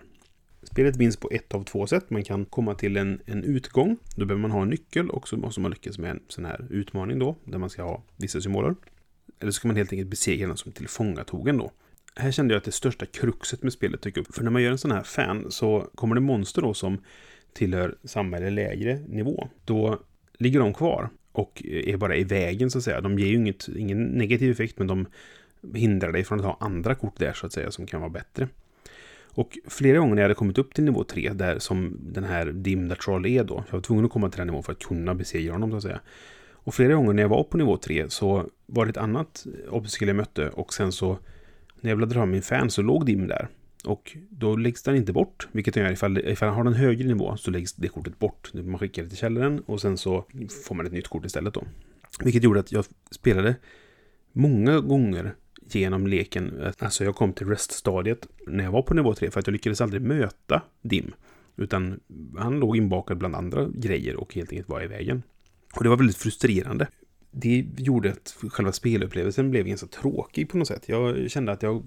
Spelet 0.64 0.96
vinns 0.96 1.16
på 1.16 1.30
ett 1.30 1.54
av 1.54 1.64
två 1.64 1.86
sätt. 1.86 2.10
Man 2.10 2.24
kan 2.24 2.44
komma 2.44 2.74
till 2.74 2.96
en, 2.96 3.20
en 3.26 3.44
utgång. 3.44 3.96
Då 4.16 4.26
behöver 4.26 4.42
man 4.42 4.50
ha 4.50 4.62
en 4.62 4.68
nyckel 4.68 5.10
och 5.10 5.28
så 5.28 5.36
måste 5.36 5.60
man 5.60 5.70
lyckas 5.70 5.98
med 5.98 6.10
en 6.10 6.20
sån 6.28 6.44
här 6.44 6.66
utmaning 6.70 7.18
då. 7.18 7.36
Där 7.44 7.58
man 7.58 7.70
ska 7.70 7.82
ha 7.82 8.02
vissa 8.16 8.40
symboler. 8.40 8.74
Eller 9.40 9.52
så 9.52 9.60
kan 9.60 9.68
man 9.68 9.76
helt 9.76 9.92
enkelt 9.92 10.10
besegra 10.10 10.48
den 10.48 10.56
som 10.56 10.72
tillfångatogen 10.72 11.58
då. 11.58 11.70
Här 12.16 12.30
kände 12.30 12.54
jag 12.54 12.58
att 12.58 12.64
det 12.64 12.72
största 12.72 13.06
kruxet 13.06 13.62
med 13.62 13.72
spelet 13.72 14.00
tycker 14.00 14.20
upp. 14.20 14.34
För 14.34 14.44
när 14.44 14.50
man 14.50 14.62
gör 14.62 14.70
en 14.70 14.78
sån 14.78 14.92
här 14.92 15.02
fan 15.02 15.50
så 15.50 15.90
kommer 15.94 16.14
det 16.14 16.20
monster 16.20 16.62
då 16.62 16.74
som 16.74 16.98
tillhör 17.52 17.98
samma 18.04 18.36
eller 18.36 18.50
lägre 18.50 19.00
nivå. 19.08 19.48
Då 19.64 20.00
ligger 20.38 20.60
de 20.60 20.74
kvar 20.74 21.10
och 21.32 21.62
är 21.64 21.96
bara 21.96 22.16
i 22.16 22.24
vägen 22.24 22.70
så 22.70 22.78
att 22.78 22.84
säga. 22.84 23.00
De 23.00 23.18
ger 23.18 23.26
ju 23.26 23.36
inget, 23.36 23.68
ingen 23.68 24.04
negativ 24.04 24.50
effekt 24.50 24.78
men 24.78 24.86
de 24.86 25.06
hindrar 25.74 26.12
dig 26.12 26.24
från 26.24 26.40
att 26.40 26.46
ha 26.46 26.56
andra 26.60 26.94
kort 26.94 27.18
där 27.18 27.32
så 27.32 27.46
att 27.46 27.52
säga 27.52 27.70
som 27.70 27.86
kan 27.86 28.00
vara 28.00 28.10
bättre. 28.10 28.48
Och 29.34 29.58
flera 29.68 29.98
gånger 29.98 30.14
när 30.14 30.22
jag 30.22 30.24
hade 30.24 30.34
kommit 30.34 30.58
upp 30.58 30.74
till 30.74 30.84
nivå 30.84 31.04
3, 31.04 31.32
där 31.32 31.58
som 31.58 31.96
den 32.00 32.24
här 32.24 32.46
Dim 32.52 32.94
Troll 33.04 33.26
är 33.26 33.44
då, 33.44 33.64
jag 33.66 33.72
var 33.72 33.80
tvungen 33.80 34.04
att 34.04 34.10
komma 34.10 34.30
till 34.30 34.38
den 34.38 34.46
nivån 34.46 34.62
för 34.62 34.72
att 34.72 34.84
kunna 34.84 35.14
besegra 35.14 35.52
honom 35.52 35.70
så 35.70 35.76
att 35.76 35.82
säga. 35.82 36.00
Och 36.52 36.74
flera 36.74 36.94
gånger 36.94 37.12
när 37.12 37.22
jag 37.22 37.28
var 37.28 37.44
på 37.44 37.56
nivå 37.56 37.76
3 37.76 38.10
så 38.10 38.50
var 38.66 38.86
det 38.86 38.90
ett 38.90 38.96
annat 38.96 39.46
obstacle 39.70 40.06
jag 40.06 40.16
mötte 40.16 40.48
och 40.48 40.74
sen 40.74 40.92
så 40.92 41.18
när 41.80 41.90
jag 41.90 41.98
bläddrade 41.98 42.20
fram 42.20 42.30
min 42.30 42.42
fan 42.42 42.70
så 42.70 42.82
låg 42.82 43.06
Dim 43.06 43.26
där. 43.26 43.48
Och 43.84 44.16
då 44.30 44.56
läggs 44.56 44.82
den 44.82 44.96
inte 44.96 45.12
bort, 45.12 45.48
vilket 45.52 45.74
den 45.74 45.84
gör 45.84 45.92
ifall, 45.92 46.18
ifall 46.18 46.48
den 46.48 46.56
har 46.56 46.64
en 46.64 46.74
högre 46.74 47.08
nivå 47.08 47.36
så 47.36 47.50
läggs 47.50 47.72
det 47.72 47.88
kortet 47.88 48.18
bort. 48.18 48.50
Man 48.54 48.78
skickar 48.78 49.02
det 49.02 49.08
till 49.08 49.18
källaren 49.18 49.60
och 49.66 49.80
sen 49.80 49.96
så 49.96 50.24
får 50.66 50.74
man 50.74 50.86
ett 50.86 50.92
nytt 50.92 51.08
kort 51.08 51.24
istället 51.24 51.54
då. 51.54 51.64
Vilket 52.20 52.42
gjorde 52.42 52.60
att 52.60 52.72
jag 52.72 52.84
spelade 53.10 53.56
många 54.32 54.80
gånger 54.80 55.34
genom 55.70 56.06
leken. 56.06 56.72
Alltså 56.78 57.04
jag 57.04 57.14
kom 57.14 57.32
till 57.32 57.46
reststadiet 57.46 58.28
när 58.46 58.64
jag 58.64 58.72
var 58.72 58.82
på 58.82 58.94
nivå 58.94 59.14
3 59.14 59.30
för 59.30 59.40
att 59.40 59.46
jag 59.46 59.52
lyckades 59.52 59.80
aldrig 59.80 60.02
möta 60.02 60.62
Dim. 60.82 61.14
Utan 61.56 62.00
han 62.38 62.60
låg 62.60 62.76
inbakad 62.76 63.18
bland 63.18 63.36
andra 63.36 63.68
grejer 63.74 64.16
och 64.16 64.34
helt 64.34 64.50
enkelt 64.50 64.68
var 64.68 64.84
i 64.84 64.86
vägen. 64.86 65.22
Och 65.76 65.82
det 65.82 65.88
var 65.88 65.96
väldigt 65.96 66.16
frustrerande. 66.16 66.88
Det 67.30 67.66
gjorde 67.76 68.10
att 68.10 68.36
själva 68.50 68.72
spelupplevelsen 68.72 69.50
blev 69.50 69.66
ganska 69.66 69.86
tråkig 69.86 70.48
på 70.48 70.58
något 70.58 70.68
sätt. 70.68 70.88
Jag 70.88 71.30
kände 71.30 71.52
att 71.52 71.62
jag 71.62 71.82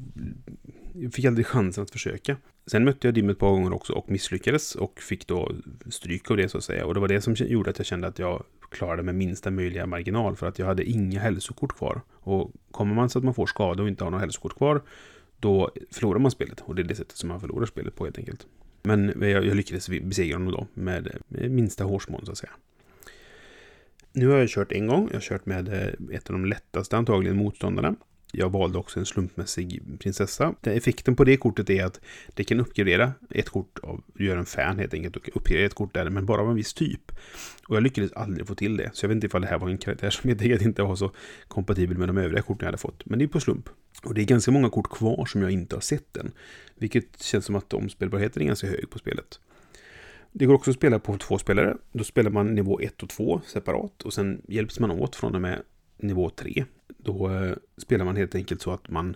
fick 1.12 1.26
aldrig 1.26 1.46
chansen 1.46 1.84
att 1.84 1.92
försöka. 1.92 2.38
Sen 2.66 2.84
mötte 2.84 3.08
jag 3.08 3.14
Dim 3.14 3.30
ett 3.30 3.40
par 3.40 3.52
gånger 3.52 3.74
också 3.74 3.94
och 3.94 4.12
misslyckades 4.12 4.76
och 4.76 5.00
fick 5.02 5.28
då 5.28 5.52
stryk 5.90 6.32
av 6.32 6.38
det 6.38 6.50
så 6.50 6.58
att 6.58 6.64
säga. 6.64 6.86
Och 6.86 6.94
det 6.94 7.00
var 7.00 7.08
det 7.08 7.22
som 7.22 7.36
gjorde 7.38 7.70
att 7.70 7.78
jag 7.78 7.86
kände 7.86 8.08
att 8.08 8.20
jag 8.20 8.44
klarade 8.70 9.04
med 9.04 9.16
minsta 9.16 9.52
möjliga 9.52 9.86
marginal 9.86 10.36
för 10.36 10.48
att 10.48 10.60
jag 10.60 10.66
hade 10.66 10.84
inga 10.84 11.20
hälsokort 11.20 11.78
kvar. 11.78 12.02
Och 12.14 12.52
kommer 12.72 12.96
man 12.96 13.10
så 13.10 13.20
att 13.20 13.26
man 13.26 13.34
får 13.34 13.48
skada 13.48 13.84
och 13.84 13.90
inte 13.90 14.04
har 14.04 14.12
några 14.12 14.22
hälsokort 14.22 14.58
kvar 14.58 14.82
då 15.40 15.72
förlorar 15.92 16.20
man 16.20 16.32
spelet 16.32 16.62
och 16.62 16.76
det 16.76 16.82
är 16.82 16.84
det 16.84 16.96
sättet 16.96 17.18
som 17.18 17.30
man 17.30 17.40
förlorar 17.40 17.66
spelet 17.66 17.96
på 17.96 18.04
helt 18.04 18.18
enkelt. 18.18 18.48
Men 18.84 19.14
jag, 19.22 19.46
jag 19.46 19.56
lyckades 19.56 19.90
besegra 19.90 20.36
honom 20.36 20.52
då 20.52 20.68
med, 20.74 21.18
med 21.28 21.52
minsta 21.52 21.84
hårsmån 21.84 22.26
så 22.26 22.32
att 22.32 22.38
säga. 22.38 22.52
Nu 24.12 24.28
har 24.28 24.38
jag 24.38 24.50
kört 24.50 24.72
en 24.72 24.88
gång. 24.88 25.08
Jag 25.08 25.16
har 25.16 25.22
kört 25.22 25.46
med 25.46 25.68
eh, 25.68 26.16
ett 26.16 26.30
av 26.30 26.34
de 26.34 26.46
lättaste 26.46 26.98
antagligen 26.98 27.38
motståndarna. 27.38 27.96
Jag 28.32 28.50
valde 28.50 28.78
också 28.78 29.00
en 29.00 29.06
slumpmässig 29.06 29.82
prinsessa. 30.00 30.56
Effekten 30.64 31.16
på 31.16 31.24
det 31.24 31.38
kortet 31.38 31.70
är 31.70 31.86
att 31.86 32.02
det 32.28 32.44
kan 32.44 32.60
uppgradera 32.60 33.14
ett 33.30 33.50
kort 33.50 33.80
av, 33.84 34.04
gör 34.20 34.38
en 34.38 34.46
fan 34.46 34.80
helt 34.80 34.94
enkelt 34.94 35.16
och 35.16 35.30
uppgradera 35.34 35.66
ett 35.66 35.74
kort 35.74 35.94
där, 35.94 36.10
men 36.10 36.26
bara 36.26 36.42
av 36.42 36.50
en 36.50 36.56
viss 36.56 36.74
typ. 36.74 37.12
Och 37.68 37.76
jag 37.76 37.84
lyckades 37.84 38.12
aldrig 38.12 38.48
få 38.48 38.56
till 38.56 38.78
det, 38.78 38.90
så 38.94 39.06
jag 39.06 39.10
vet 39.10 39.16
inte 39.16 39.28
ifall 39.28 39.42
det 39.42 39.48
här 39.48 39.60
var 39.60 39.70
en 39.70 39.78
karaktär 39.78 40.10
som 40.10 40.28
helt 40.28 40.42
enkelt 40.42 40.62
inte 40.62 40.84
var 40.84 40.96
så 40.96 41.12
kompatibel 41.48 41.98
med 41.98 42.10
de 42.10 42.18
övriga 42.18 42.42
korten 42.42 42.60
jag 42.60 42.68
hade 42.68 42.78
fått. 42.78 43.06
Men 43.06 43.20
det 43.20 43.26
är 43.26 43.30
på 43.30 43.40
slump. 43.40 43.70
Och 44.04 44.14
det 44.14 44.22
är 44.22 44.26
ganska 44.26 44.52
många 44.52 44.70
kort 44.70 44.90
kvar 44.90 45.26
som 45.26 45.42
jag 45.42 45.52
inte 45.52 45.76
har 45.76 45.82
sett 45.82 46.18
än. 46.18 46.32
Vilket 46.76 47.22
känns 47.22 47.46
som 47.46 47.56
att 47.56 47.74
omspelbarheten 47.74 48.42
är 48.42 48.48
ganska 48.48 48.68
hög 48.68 48.90
på 48.90 49.00
spelet. 49.00 49.40
Det 50.32 50.46
går 50.46 50.54
också 50.54 50.72
att 50.72 50.78
spela 50.78 51.00
på 51.00 51.18
två 51.18 51.38
spelare. 51.38 51.78
Då 51.92 52.04
spelar 52.04 52.32
man 52.32 52.56
nivå 52.56 52.80
1 52.80 53.04
och 53.04 53.10
2 53.10 53.42
separat 53.46 54.02
och 54.02 54.14
sen 54.14 54.42
hjälps 54.48 54.80
man 54.80 54.92
åt 54.92 55.16
från 55.16 55.36
och 55.36 55.42
med 55.42 55.62
nivå 55.98 56.30
3. 56.30 56.66
Då 57.08 57.30
eh, 57.30 57.54
spelar 57.78 58.06
man 58.06 58.16
helt 58.16 58.36
enkelt 58.36 58.62
så 58.62 58.72
att 58.72 58.90
man 58.90 59.16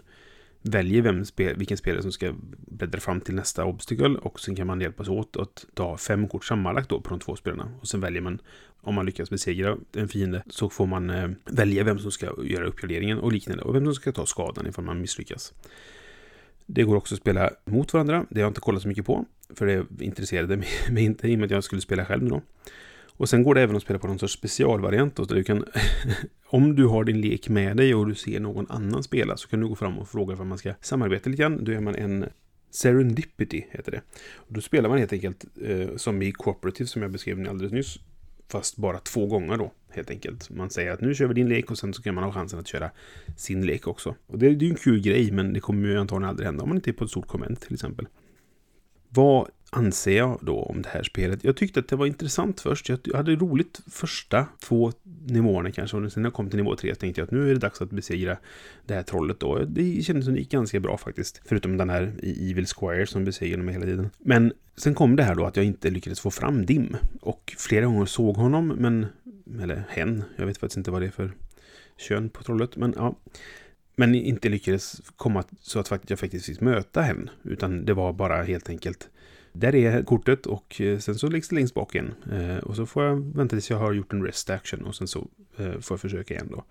väljer 0.61 1.01
vem 1.01 1.25
spel, 1.25 1.55
vilken 1.57 1.77
spelare 1.77 2.01
som 2.01 2.11
ska 2.11 2.33
bläddra 2.67 2.99
fram 2.99 3.21
till 3.21 3.35
nästa 3.35 3.65
obstacle 3.65 4.15
och 4.21 4.39
sen 4.39 4.55
kan 4.55 4.67
man 4.67 4.81
hjälpas 4.81 5.07
åt 5.09 5.37
att 5.37 5.65
ta 5.73 5.97
fem 5.97 6.27
kort 6.27 6.45
sammanlagt 6.45 6.89
då 6.89 7.01
på 7.01 7.09
de 7.09 7.19
två 7.19 7.35
spelarna. 7.35 7.71
Och 7.81 7.87
sen 7.87 8.01
väljer 8.01 8.21
man, 8.21 8.39
om 8.81 8.95
man 8.95 9.05
lyckas 9.05 9.29
besegra 9.29 9.77
en 9.93 10.07
fiende, 10.07 10.43
så 10.49 10.69
får 10.69 10.85
man 10.85 11.09
eh, 11.09 11.29
välja 11.45 11.83
vem 11.83 11.99
som 11.99 12.11
ska 12.11 12.33
göra 12.43 12.65
uppgraderingen 12.65 13.19
och 13.19 13.31
liknande 13.31 13.63
och 13.63 13.75
vem 13.75 13.85
som 13.85 13.95
ska 13.95 14.11
ta 14.11 14.25
skadan 14.25 14.67
ifall 14.67 14.85
man 14.85 15.01
misslyckas. 15.01 15.53
Det 16.65 16.83
går 16.83 16.95
också 16.95 17.15
att 17.15 17.21
spela 17.21 17.49
mot 17.65 17.93
varandra. 17.93 18.25
Det 18.29 18.39
har 18.39 18.41
jag 18.41 18.49
inte 18.49 18.61
kollat 18.61 18.81
så 18.81 18.87
mycket 18.87 19.05
på, 19.05 19.25
för 19.55 19.65
det 19.65 20.05
intresserade 20.05 20.57
mig 20.57 20.69
inte 21.03 21.27
i 21.27 21.35
och 21.35 21.39
med 21.39 21.45
att 21.45 21.51
jag 21.51 21.63
skulle 21.63 21.81
spela 21.81 22.05
själv 22.05 22.29
då. 22.29 22.41
Och 23.21 23.29
sen 23.29 23.43
går 23.43 23.55
det 23.55 23.61
även 23.61 23.75
att 23.75 23.81
spela 23.81 23.99
på 23.99 24.07
någon 24.07 24.19
sorts 24.19 24.33
specialvariant 24.33 25.15
då, 25.15 25.25
där 25.25 25.35
du 25.35 25.43
kan 25.43 25.65
om 26.45 26.75
du 26.75 26.85
har 26.85 27.03
din 27.03 27.21
lek 27.21 27.49
med 27.49 27.77
dig 27.77 27.95
och 27.95 28.07
du 28.07 28.15
ser 28.15 28.39
någon 28.39 28.65
annan 28.69 29.03
spela 29.03 29.37
så 29.37 29.47
kan 29.47 29.59
du 29.59 29.67
gå 29.67 29.75
fram 29.75 29.99
och 29.99 30.09
fråga 30.09 30.35
för 30.37 30.43
man 30.43 30.57
ska 30.57 30.73
samarbeta 30.81 31.29
lite 31.29 31.41
grann. 31.41 31.63
Då 31.63 31.71
är 31.71 31.79
man 31.79 31.95
en 31.95 32.25
Serendipity, 32.71 33.65
heter 33.71 33.91
det. 33.91 34.01
Och 34.35 34.53
då 34.53 34.61
spelar 34.61 34.89
man 34.89 34.97
helt 34.97 35.13
enkelt 35.13 35.45
eh, 35.61 35.95
som 35.95 36.21
i 36.21 36.31
Cooperative 36.31 36.87
som 36.87 37.01
jag 37.01 37.11
beskrev 37.11 37.49
alldeles 37.49 37.73
nyss. 37.73 37.99
Fast 38.47 38.77
bara 38.77 38.99
två 38.99 39.25
gånger 39.25 39.57
då, 39.57 39.71
helt 39.89 40.09
enkelt. 40.09 40.49
Man 40.49 40.69
säger 40.69 40.91
att 40.91 41.01
nu 41.01 41.15
kör 41.15 41.27
vi 41.27 41.33
din 41.33 41.49
lek 41.49 41.71
och 41.71 41.77
sen 41.77 41.93
så 41.93 42.01
kan 42.01 42.15
man 42.15 42.23
ha 42.23 42.31
chansen 42.31 42.59
att 42.59 42.67
köra 42.67 42.91
sin 43.37 43.65
lek 43.65 43.87
också. 43.87 44.15
Och 44.27 44.39
det, 44.39 44.49
det 44.49 44.65
är 44.65 44.67
ju 44.67 44.71
en 44.71 44.75
kul 44.75 45.01
grej, 45.01 45.31
men 45.31 45.53
det 45.53 45.59
kommer 45.59 45.87
ju 45.87 45.97
antagligen 45.97 46.29
aldrig 46.29 46.45
hända 46.45 46.63
om 46.63 46.69
man 46.69 46.77
inte 46.77 46.89
är 46.89 46.93
på 46.93 47.03
ett 47.03 47.09
stort 47.09 47.27
konvent 47.27 47.61
till 47.61 47.73
exempel. 47.73 48.07
Vad 49.09 49.49
anser 49.73 50.17
jag 50.17 50.39
då 50.41 50.63
om 50.63 50.81
det 50.81 50.89
här 50.89 51.03
spelet? 51.03 51.43
Jag 51.43 51.55
tyckte 51.55 51.79
att 51.79 51.87
det 51.87 51.95
var 51.95 52.05
intressant 52.05 52.61
först. 52.61 52.89
Jag 52.89 52.99
hade 53.13 53.35
roligt 53.35 53.81
första 53.87 54.47
två 54.59 54.91
nivåerna 55.25 55.71
kanske. 55.71 55.97
Och 55.97 56.11
sen 56.11 56.23
när 56.23 56.27
jag 56.27 56.33
kom 56.33 56.49
till 56.49 56.57
nivå 56.57 56.75
tre 56.75 56.95
tänkte 56.95 57.21
jag 57.21 57.25
att 57.25 57.31
nu 57.31 57.49
är 57.49 57.53
det 57.53 57.59
dags 57.59 57.81
att 57.81 57.89
besegra 57.89 58.37
det 58.85 58.93
här 58.93 59.03
trollet 59.03 59.39
då. 59.39 59.59
Det 59.59 60.05
kändes 60.05 60.25
som 60.25 60.33
det 60.33 60.39
gick 60.39 60.51
ganska 60.51 60.79
bra 60.79 60.97
faktiskt. 60.97 61.41
Förutom 61.45 61.77
den 61.77 61.89
här 61.89 62.13
Evil 62.23 62.65
Squire 62.67 63.07
som 63.07 63.25
besegrade 63.25 63.63
mig 63.63 63.73
hela 63.73 63.85
tiden. 63.85 64.09
Men 64.19 64.53
sen 64.75 64.95
kom 64.95 65.15
det 65.15 65.23
här 65.23 65.35
då 65.35 65.45
att 65.45 65.55
jag 65.55 65.65
inte 65.65 65.89
lyckades 65.89 66.19
få 66.19 66.31
fram 66.31 66.65
Dim. 66.65 66.95
Och 67.21 67.53
flera 67.57 67.85
gånger 67.85 68.05
såg 68.05 68.35
honom, 68.35 68.67
men... 68.67 69.05
Eller 69.61 69.83
hen. 69.89 70.23
Jag 70.35 70.45
vet 70.45 70.57
faktiskt 70.57 70.77
inte 70.77 70.91
vad 70.91 71.01
det 71.01 71.07
är 71.07 71.11
för 71.11 71.31
kön 71.97 72.29
på 72.29 72.43
trollet. 72.43 72.75
Men 72.75 72.93
ja. 72.97 73.15
Men 73.95 74.15
inte 74.15 74.49
lyckades 74.49 75.01
komma 75.15 75.43
så 75.59 75.79
att 75.79 76.09
jag 76.09 76.19
faktiskt 76.19 76.45
fick 76.45 76.61
möta 76.61 77.01
henne. 77.01 77.31
Utan 77.43 77.85
det 77.85 77.93
var 77.93 78.13
bara 78.13 78.43
helt 78.43 78.69
enkelt 78.69 79.09
där 79.53 79.75
är 79.75 80.03
kortet 80.03 80.45
och 80.45 80.81
eh, 80.81 80.99
sen 80.99 81.15
så 81.15 81.27
läggs 81.27 81.49
det 81.49 81.55
längst 81.55 81.73
bak 81.73 81.95
igen. 81.95 82.13
Eh, 82.31 82.57
och 82.57 82.75
så 82.75 82.85
får 82.85 83.03
jag 83.03 83.35
vänta 83.35 83.55
tills 83.55 83.69
jag 83.69 83.77
har 83.77 83.93
gjort 83.93 84.13
en 84.13 84.23
rest 84.23 84.49
action 84.49 84.85
och 84.85 84.95
sen 84.95 85.07
så 85.07 85.27
eh, 85.57 85.71
får 85.79 85.95
jag 85.95 85.99
försöka 85.99 86.33
igen 86.33 86.47
då. 86.51 86.63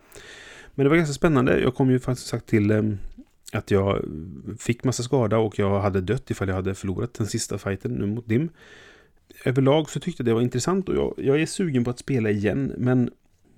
Men 0.75 0.85
det 0.85 0.90
var 0.90 0.97
ganska 0.97 1.14
spännande. 1.14 1.61
Jag 1.61 1.75
kom 1.75 1.90
ju 1.90 2.01
faktiskt 2.01 2.29
sagt 2.29 2.47
till 2.47 2.97
att 3.53 3.71
jag 3.71 4.05
fick 4.59 4.85
massa 4.85 5.03
skada 5.03 5.38
och 5.38 5.59
jag 5.59 5.81
hade 5.81 6.01
dött 6.01 6.31
ifall 6.31 6.49
jag 6.49 6.55
hade 6.55 6.75
förlorat 6.75 7.14
den 7.14 7.27
sista 7.27 7.59
fighten 7.59 7.93
nu 7.93 8.07
mot 8.07 8.29
Dim. 8.29 8.49
Överlag 9.45 9.90
så 9.90 10.01
tyckte 10.01 10.23
jag 10.23 10.27
det 10.27 10.35
var 10.35 10.40
intressant 10.40 10.88
och 10.88 10.97
jag, 10.97 11.14
jag 11.16 11.43
är 11.43 11.47
sugen 11.47 11.85
på 11.85 11.90
att 11.90 11.99
spela 11.99 12.31
igen 12.31 12.73
men 12.77 13.11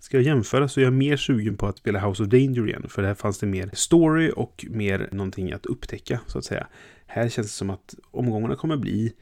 Ska 0.03 0.17
jag 0.17 0.25
jämföra 0.25 0.69
så 0.69 0.81
är 0.81 0.85
jag 0.85 0.93
mer 0.93 1.17
sugen 1.17 1.57
på 1.57 1.67
att 1.67 1.79
spela 1.79 2.09
House 2.09 2.23
of 2.23 2.29
Danger 2.29 2.69
igen. 2.69 2.87
För 2.89 3.03
där 3.03 3.15
fanns 3.15 3.39
det 3.39 3.47
mer 3.47 3.71
story 3.73 4.33
och 4.37 4.67
mer 4.71 5.09
någonting 5.13 5.53
att 5.53 5.67
upptäcka 5.67 6.21
så 6.27 6.39
att 6.39 6.45
säga. 6.45 6.67
Här 7.15 7.29
känns 7.29 7.47
det 7.47 7.53
som 7.53 7.71
att 7.71 7.95
omgångarna 8.11 8.57
kommer 8.57 8.77
bli 8.77 9.13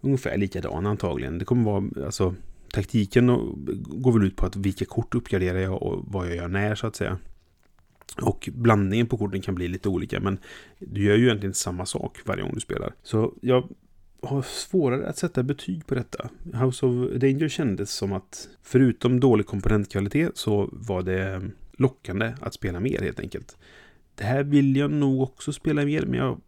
ungefär 0.00 0.36
likadana 0.36 0.90
antagligen. 0.90 1.38
Det 1.38 1.44
kommer 1.44 1.64
vara, 1.64 2.04
alltså 2.04 2.34
taktiken 2.72 3.26
går 3.86 4.12
väl 4.12 4.26
ut 4.26 4.36
på 4.36 4.46
att 4.46 4.56
vilka 4.56 4.84
kort 4.84 5.14
uppgraderar 5.14 5.58
jag 5.58 5.82
och 5.82 6.04
vad 6.06 6.26
jag 6.26 6.36
gör 6.36 6.48
när 6.48 6.74
så 6.74 6.86
att 6.86 6.96
säga. 6.96 7.18
Och 8.22 8.48
blandningen 8.52 9.06
på 9.06 9.16
korten 9.16 9.40
kan 9.40 9.54
bli 9.54 9.68
lite 9.68 9.88
olika 9.88 10.20
men 10.20 10.38
du 10.78 11.04
gör 11.04 11.16
ju 11.16 11.24
egentligen 11.24 11.54
samma 11.54 11.86
sak 11.86 12.18
varje 12.24 12.42
gång 12.42 12.54
du 12.54 12.60
spelar. 12.60 12.94
Så 13.02 13.34
jag 13.40 13.68
har 14.22 14.42
svårare 14.42 15.08
att 15.08 15.18
sätta 15.18 15.42
betyg 15.42 15.86
på 15.86 15.94
detta. 15.94 16.28
House 16.52 16.86
of 16.86 17.20
Danger 17.20 17.48
kändes 17.48 17.90
som 17.90 18.12
att 18.12 18.48
förutom 18.62 19.20
dålig 19.20 19.46
komponentkvalitet 19.46 20.36
så 20.36 20.68
var 20.72 21.02
det 21.02 21.50
lockande 21.72 22.34
att 22.40 22.54
spela 22.54 22.80
mer 22.80 23.00
helt 23.00 23.20
enkelt. 23.20 23.56
Det 24.14 24.24
här 24.24 24.42
vill 24.42 24.76
jag 24.76 24.90
nog 24.90 25.20
också 25.22 25.52
spela 25.52 25.84
mer 25.84 26.02
men 26.02 26.18
jag 26.18 26.40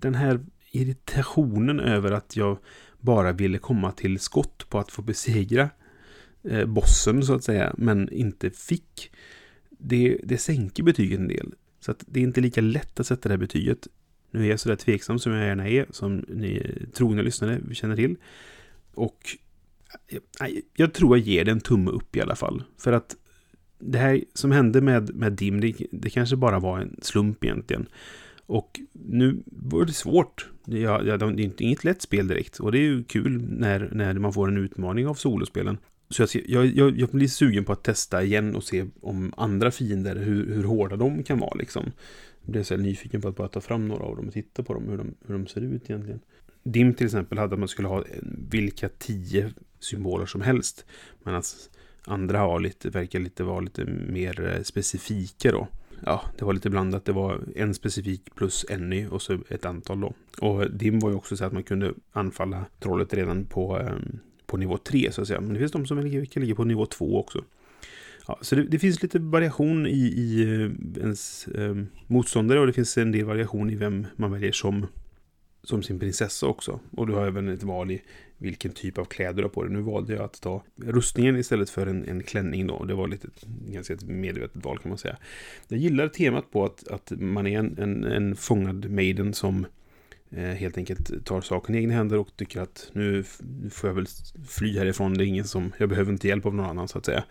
den 0.00 0.14
här 0.14 0.40
irritationen 0.70 1.80
över 1.80 2.12
att 2.12 2.36
jag 2.36 2.58
bara 3.00 3.32
ville 3.32 3.58
komma 3.58 3.92
till 3.92 4.18
skott 4.18 4.66
på 4.68 4.78
att 4.78 4.92
få 4.92 5.02
besegra 5.02 5.70
eh, 6.42 6.66
bossen 6.66 7.22
så 7.22 7.34
att 7.34 7.44
säga, 7.44 7.74
men 7.78 8.12
inte 8.12 8.50
fick. 8.50 9.10
Det, 9.70 10.18
det 10.24 10.38
sänker 10.38 10.82
betyget 10.82 11.18
en 11.18 11.28
del. 11.28 11.54
Så 11.80 11.90
att 11.90 12.04
det 12.06 12.20
är 12.20 12.24
inte 12.24 12.40
lika 12.40 12.60
lätt 12.60 13.00
att 13.00 13.06
sätta 13.06 13.28
det 13.28 13.32
här 13.32 13.38
betyget. 13.40 13.88
Nu 14.30 14.44
är 14.44 14.50
jag 14.50 14.60
sådär 14.60 14.76
tveksam 14.76 15.18
som 15.18 15.32
jag 15.32 15.46
gärna 15.46 15.68
är, 15.68 15.86
som 15.90 16.24
ni 16.28 16.78
trogna 16.94 17.22
lyssnare 17.22 17.60
känner 17.72 17.96
till. 17.96 18.16
Och 18.94 19.36
jag, 20.38 20.60
jag 20.74 20.94
tror 20.94 21.18
jag 21.18 21.26
ger 21.26 21.44
det 21.44 21.50
en 21.50 21.60
tumme 21.60 21.90
upp 21.90 22.16
i 22.16 22.20
alla 22.20 22.36
fall. 22.36 22.62
För 22.78 22.92
att 22.92 23.16
det 23.78 23.98
här 23.98 24.24
som 24.34 24.50
hände 24.50 24.80
med, 24.80 25.14
med 25.14 25.32
Dim, 25.32 25.60
det, 25.60 25.74
det 25.92 26.10
kanske 26.10 26.36
bara 26.36 26.58
var 26.58 26.78
en 26.78 26.96
slump 27.02 27.44
egentligen. 27.44 27.86
Och 28.52 28.80
nu 28.92 29.42
var 29.46 29.84
det 29.84 29.92
svårt. 29.92 30.50
Ja, 30.64 31.02
ja, 31.04 31.16
det 31.16 31.42
är 31.42 31.62
inget 31.62 31.84
lätt 31.84 32.02
spel 32.02 32.28
direkt. 32.28 32.60
Och 32.60 32.72
det 32.72 32.78
är 32.78 32.82
ju 32.82 33.04
kul 33.04 33.42
när, 33.48 33.90
när 33.92 34.14
man 34.14 34.32
får 34.32 34.48
en 34.48 34.56
utmaning 34.56 35.06
av 35.06 35.14
solospelen. 35.14 35.78
Så 36.10 36.26
jag, 36.46 36.66
jag, 36.66 36.98
jag 36.98 37.08
blir 37.08 37.28
sugen 37.28 37.64
på 37.64 37.72
att 37.72 37.84
testa 37.84 38.22
igen 38.22 38.56
och 38.56 38.64
se 38.64 38.86
om 39.00 39.32
andra 39.36 39.70
fiender, 39.70 40.16
hur, 40.16 40.54
hur 40.54 40.64
hårda 40.64 40.96
de 40.96 41.22
kan 41.22 41.38
vara 41.38 41.54
liksom. 41.54 41.92
Jag 42.42 42.52
blir 42.52 42.62
så 42.62 42.76
nyfiken 42.76 43.20
på 43.20 43.28
att 43.28 43.36
bara 43.36 43.48
ta 43.48 43.60
fram 43.60 43.88
några 43.88 44.04
av 44.04 44.16
dem 44.16 44.26
och 44.26 44.32
titta 44.32 44.62
på 44.62 44.74
dem, 44.74 44.88
hur 44.88 44.98
de, 44.98 45.14
hur 45.26 45.34
de 45.34 45.46
ser 45.46 45.60
ut 45.60 45.90
egentligen. 45.90 46.20
DIM 46.62 46.94
till 46.94 47.06
exempel 47.06 47.38
hade 47.38 47.52
att 47.52 47.58
man 47.58 47.68
skulle 47.68 47.88
ha 47.88 48.04
vilka 48.50 48.88
tio 48.88 49.52
symboler 49.80 50.26
som 50.26 50.40
helst. 50.40 50.84
Medan 51.24 51.42
andra 52.04 52.38
har 52.38 52.60
lite, 52.60 52.90
verkar 52.90 53.20
lite 53.20 53.44
vara 53.44 53.60
lite 53.60 53.84
mer 53.84 54.54
eh, 54.56 54.62
specifika 54.62 55.52
då 55.52 55.68
ja, 56.06 56.22
det 56.38 56.44
var 56.44 56.52
lite 56.52 56.70
blandat. 56.70 57.04
Det 57.04 57.12
var 57.12 57.40
en 57.56 57.74
specifik 57.74 58.34
plus 58.34 58.66
en 58.68 58.90
ny 58.90 59.06
och 59.06 59.22
så 59.22 59.38
ett 59.48 59.64
antal 59.64 60.00
då. 60.00 60.14
Och 60.40 60.70
DIM 60.70 60.98
var 60.98 61.10
ju 61.10 61.16
också 61.16 61.36
så 61.36 61.44
att 61.44 61.52
man 61.52 61.62
kunde 61.62 61.94
anfalla 62.12 62.64
trollet 62.80 63.14
redan 63.14 63.44
på, 63.44 63.78
um, 63.78 64.18
på 64.46 64.56
nivå 64.56 64.78
3 64.78 65.12
så 65.12 65.22
att 65.22 65.28
säga. 65.28 65.40
Men 65.40 65.52
det 65.52 65.58
finns 65.58 65.72
de 65.72 65.86
som 65.86 66.26
kan 66.26 66.42
ligga 66.42 66.54
på 66.54 66.64
nivå 66.64 66.86
2 66.86 67.20
också. 67.20 67.44
Ja, 68.26 68.38
så 68.40 68.54
det, 68.54 68.62
det, 68.62 68.78
finns 68.78 69.02
lite 69.02 69.18
variation 69.18 69.86
i, 69.86 70.00
i 70.16 70.42
eh, 70.42 70.70
ens 71.02 71.48
eh, 71.48 71.76
motståndare 72.06 72.60
och 72.60 72.66
det 72.66 72.72
finns 72.72 72.98
en 72.98 73.12
del 73.12 73.24
variation 73.24 73.70
i 73.70 73.74
vem 73.74 74.06
man 74.16 74.32
väljer 74.32 74.52
som 74.52 74.86
som 75.62 75.82
sin 75.82 75.98
prinsessa 75.98 76.46
också. 76.46 76.80
Och 76.90 77.06
du 77.06 77.12
har 77.12 77.26
även 77.26 77.48
ett 77.48 77.62
val 77.62 77.90
i 77.90 78.02
vilken 78.38 78.72
typ 78.72 78.98
av 78.98 79.04
kläder 79.04 79.34
du 79.34 79.42
har 79.42 79.48
på 79.48 79.62
dig. 79.62 79.72
Nu 79.72 79.80
valde 79.80 80.12
jag 80.12 80.22
att 80.22 80.40
ta 80.40 80.62
rustningen 80.76 81.36
istället 81.36 81.70
för 81.70 81.86
en, 81.86 82.08
en 82.08 82.22
klänning 82.22 82.66
då. 82.66 82.84
Det 82.84 82.94
var 82.94 83.08
lite 83.08 83.28
ganska 83.68 83.94
ett 83.94 84.04
medvetet 84.04 84.64
val 84.64 84.78
kan 84.78 84.88
man 84.88 84.98
säga. 84.98 85.16
Jag 85.68 85.78
gillar 85.78 86.08
temat 86.08 86.50
på 86.50 86.64
att, 86.64 86.88
att 86.88 87.12
man 87.16 87.46
är 87.46 87.58
en, 87.58 87.78
en, 87.78 88.04
en 88.04 88.36
fångad 88.36 88.90
maiden 88.90 89.34
som 89.34 89.66
eh, 90.30 90.42
helt 90.42 90.78
enkelt 90.78 91.24
tar 91.24 91.40
saken 91.40 91.74
i 91.74 91.78
egna 91.78 91.94
händer 91.94 92.18
och 92.18 92.36
tycker 92.36 92.60
att 92.60 92.90
nu 92.92 93.24
får 93.70 93.90
jag 93.90 93.94
väl 93.94 94.06
fly 94.48 94.78
härifrån. 94.78 95.14
Det 95.14 95.24
är 95.24 95.26
ingen 95.26 95.44
som, 95.44 95.72
jag 95.78 95.88
behöver 95.88 96.12
inte 96.12 96.28
hjälp 96.28 96.46
av 96.46 96.54
någon 96.54 96.66
annan 96.66 96.88
så 96.88 96.98
att 96.98 97.04
säga. 97.04 97.24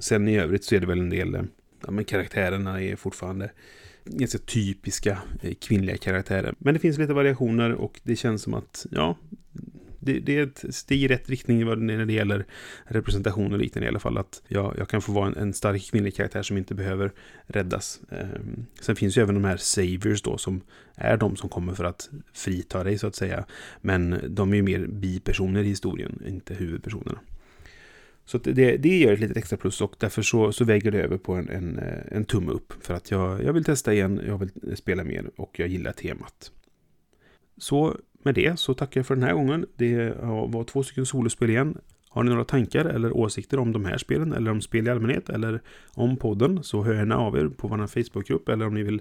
Sen 0.00 0.28
i 0.28 0.38
övrigt 0.38 0.64
så 0.64 0.74
är 0.74 0.80
det 0.80 0.86
väl 0.86 1.00
en 1.00 1.10
del, 1.10 1.34
eh, 1.34 1.42
ja 1.86 1.90
men 1.90 2.04
karaktärerna 2.04 2.82
är 2.82 2.96
fortfarande 2.96 3.50
ganska 4.10 4.38
typiska 4.38 5.18
eh, 5.42 5.54
kvinnliga 5.54 5.96
karaktärer. 5.96 6.54
Men 6.58 6.74
det 6.74 6.80
finns 6.80 6.98
lite 6.98 7.12
variationer 7.12 7.72
och 7.72 8.00
det 8.02 8.16
känns 8.16 8.42
som 8.42 8.54
att, 8.54 8.86
ja, 8.90 9.16
det, 10.00 10.20
det, 10.20 10.38
är 10.38 10.42
ett 10.42 10.74
steg 10.74 11.02
i 11.02 11.08
rätt 11.08 11.28
riktning 11.28 11.64
när 11.64 12.06
det 12.06 12.12
gäller 12.12 12.46
representation 12.84 13.52
och 13.52 13.58
liknande 13.58 13.86
i 13.86 13.88
alla 13.88 13.98
fall. 13.98 14.18
Att 14.18 14.42
jag, 14.48 14.74
jag 14.78 14.88
kan 14.88 15.02
få 15.02 15.12
vara 15.12 15.26
en, 15.26 15.36
en, 15.36 15.52
stark 15.52 15.90
kvinnlig 15.90 16.16
karaktär 16.16 16.42
som 16.42 16.56
inte 16.56 16.74
behöver 16.74 17.12
räddas. 17.46 18.00
Eh, 18.10 18.26
sen 18.80 18.96
finns 18.96 19.18
ju 19.18 19.22
även 19.22 19.34
de 19.34 19.44
här 19.44 19.56
saviors 19.56 20.22
då 20.22 20.38
som 20.38 20.60
är 20.94 21.16
de 21.16 21.36
som 21.36 21.48
kommer 21.48 21.74
för 21.74 21.84
att 21.84 22.10
frita 22.32 22.84
dig 22.84 22.98
så 22.98 23.06
att 23.06 23.14
säga. 23.14 23.44
Men 23.80 24.20
de 24.28 24.52
är 24.52 24.56
ju 24.56 24.62
mer 24.62 24.86
bipersoner 24.86 25.62
i 25.62 25.68
historien, 25.68 26.22
inte 26.26 26.54
huvudpersonerna. 26.54 27.18
Så 28.28 28.38
det, 28.38 28.76
det 28.76 28.88
ger 28.88 29.12
ett 29.12 29.20
litet 29.20 29.36
extra 29.36 29.56
plus 29.56 29.80
och 29.80 29.94
därför 29.98 30.22
så, 30.22 30.52
så 30.52 30.64
väger 30.64 30.90
det 30.90 31.02
över 31.02 31.18
på 31.18 31.34
en, 31.34 31.48
en, 31.48 31.78
eh, 31.78 32.16
en 32.16 32.24
tumme 32.24 32.52
upp. 32.52 32.72
För 32.80 32.94
att 32.94 33.10
jag, 33.10 33.44
jag 33.44 33.52
vill 33.52 33.64
testa 33.64 33.94
igen, 33.94 34.20
jag 34.26 34.38
vill 34.38 34.76
spela 34.76 35.04
mer 35.04 35.30
och 35.36 35.58
jag 35.58 35.68
gillar 35.68 35.92
temat. 35.92 36.52
Så 37.56 37.96
med 38.22 38.34
det 38.34 38.58
så 38.58 38.74
tackar 38.74 39.00
jag 39.00 39.06
för 39.06 39.14
den 39.14 39.24
här 39.24 39.34
gången. 39.34 39.66
Det 39.76 40.14
var 40.48 40.64
två 40.64 40.82
stycken 40.82 41.06
solospel 41.06 41.50
igen. 41.50 41.78
Har 42.08 42.22
ni 42.22 42.30
några 42.30 42.44
tankar 42.44 42.84
eller 42.84 43.16
åsikter 43.16 43.58
om 43.58 43.72
de 43.72 43.84
här 43.84 43.98
spelen 43.98 44.32
eller 44.32 44.50
om 44.50 44.60
spel 44.60 44.86
i 44.86 44.90
allmänhet 44.90 45.28
eller 45.28 45.60
om 45.94 46.16
podden 46.16 46.62
så 46.62 46.82
hör 46.82 46.94
gärna 46.94 47.16
av 47.16 47.36
er 47.38 47.48
på 47.48 47.68
vår 47.68 47.86
Facebookgrupp 47.86 48.48
eller 48.48 48.66
om 48.66 48.74
ni 48.74 48.82
vill 48.82 49.00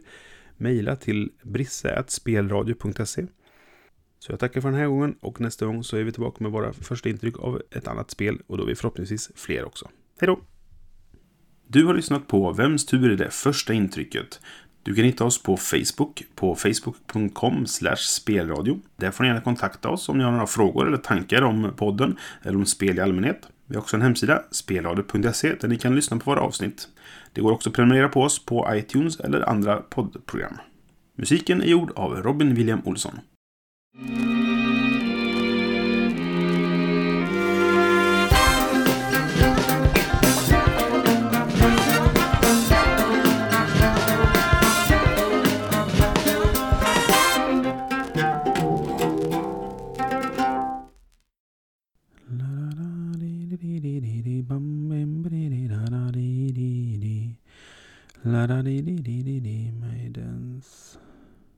mejla 0.57 0.95
till 0.95 1.31
brisse.spelradio.se. 1.43 3.25
Så 4.19 4.31
jag 4.31 4.39
tackar 4.39 4.61
för 4.61 4.71
den 4.71 4.79
här 4.79 4.87
gången 4.87 5.15
och 5.19 5.41
nästa 5.41 5.65
gång 5.65 5.83
så 5.83 5.97
är 5.97 6.03
vi 6.03 6.11
tillbaka 6.11 6.43
med 6.43 6.51
våra 6.51 6.73
första 6.73 7.09
intryck 7.09 7.39
av 7.39 7.61
ett 7.71 7.87
annat 7.87 8.11
spel 8.11 8.41
och 8.47 8.57
då 8.57 8.63
är 8.63 8.67
vi 8.67 8.75
förhoppningsvis 8.75 9.31
fler 9.35 9.65
också. 9.65 9.89
Hej 10.19 10.27
då! 10.27 10.39
Du 11.67 11.85
har 11.85 11.93
lyssnat 11.93 12.27
på 12.27 12.53
Vems 12.53 12.85
tur 12.85 13.11
är 13.11 13.15
det 13.15 13.29
första 13.29 13.73
intrycket? 13.73 14.39
Du 14.83 14.95
kan 14.95 15.05
hitta 15.05 15.25
oss 15.25 15.43
på 15.43 15.57
Facebook 15.57 16.23
på 16.35 16.55
facebook.com 16.55 17.65
spelradio. 17.97 18.79
Där 18.95 19.11
får 19.11 19.23
ni 19.23 19.27
gärna 19.27 19.41
kontakta 19.41 19.89
oss 19.89 20.09
om 20.09 20.17
ni 20.17 20.23
har 20.23 20.31
några 20.31 20.47
frågor 20.47 20.87
eller 20.87 20.97
tankar 20.97 21.41
om 21.41 21.71
podden 21.75 22.17
eller 22.43 22.57
om 22.57 22.65
spel 22.65 22.97
i 22.97 23.01
allmänhet. 23.01 23.47
Vi 23.65 23.75
har 23.75 23.81
också 23.81 23.95
en 23.95 24.01
hemsida, 24.01 24.43
spelradio.se, 24.51 25.55
där 25.55 25.67
ni 25.67 25.77
kan 25.77 25.95
lyssna 25.95 26.17
på 26.17 26.31
våra 26.31 26.41
avsnitt. 26.41 26.87
Det 27.33 27.41
går 27.41 27.51
också 27.51 27.69
att 27.69 27.75
prenumerera 27.75 28.09
på 28.09 28.21
oss 28.21 28.45
på 28.45 28.69
iTunes 28.71 29.19
eller 29.19 29.49
andra 29.49 29.75
poddprogram. 29.75 30.57
Musiken 31.15 31.61
är 31.61 31.65
gjord 31.65 31.91
av 31.95 32.23
Robin 32.23 32.55
William 32.55 32.81
Olsson. 32.85 33.19
Mm-hmm. 33.99 34.36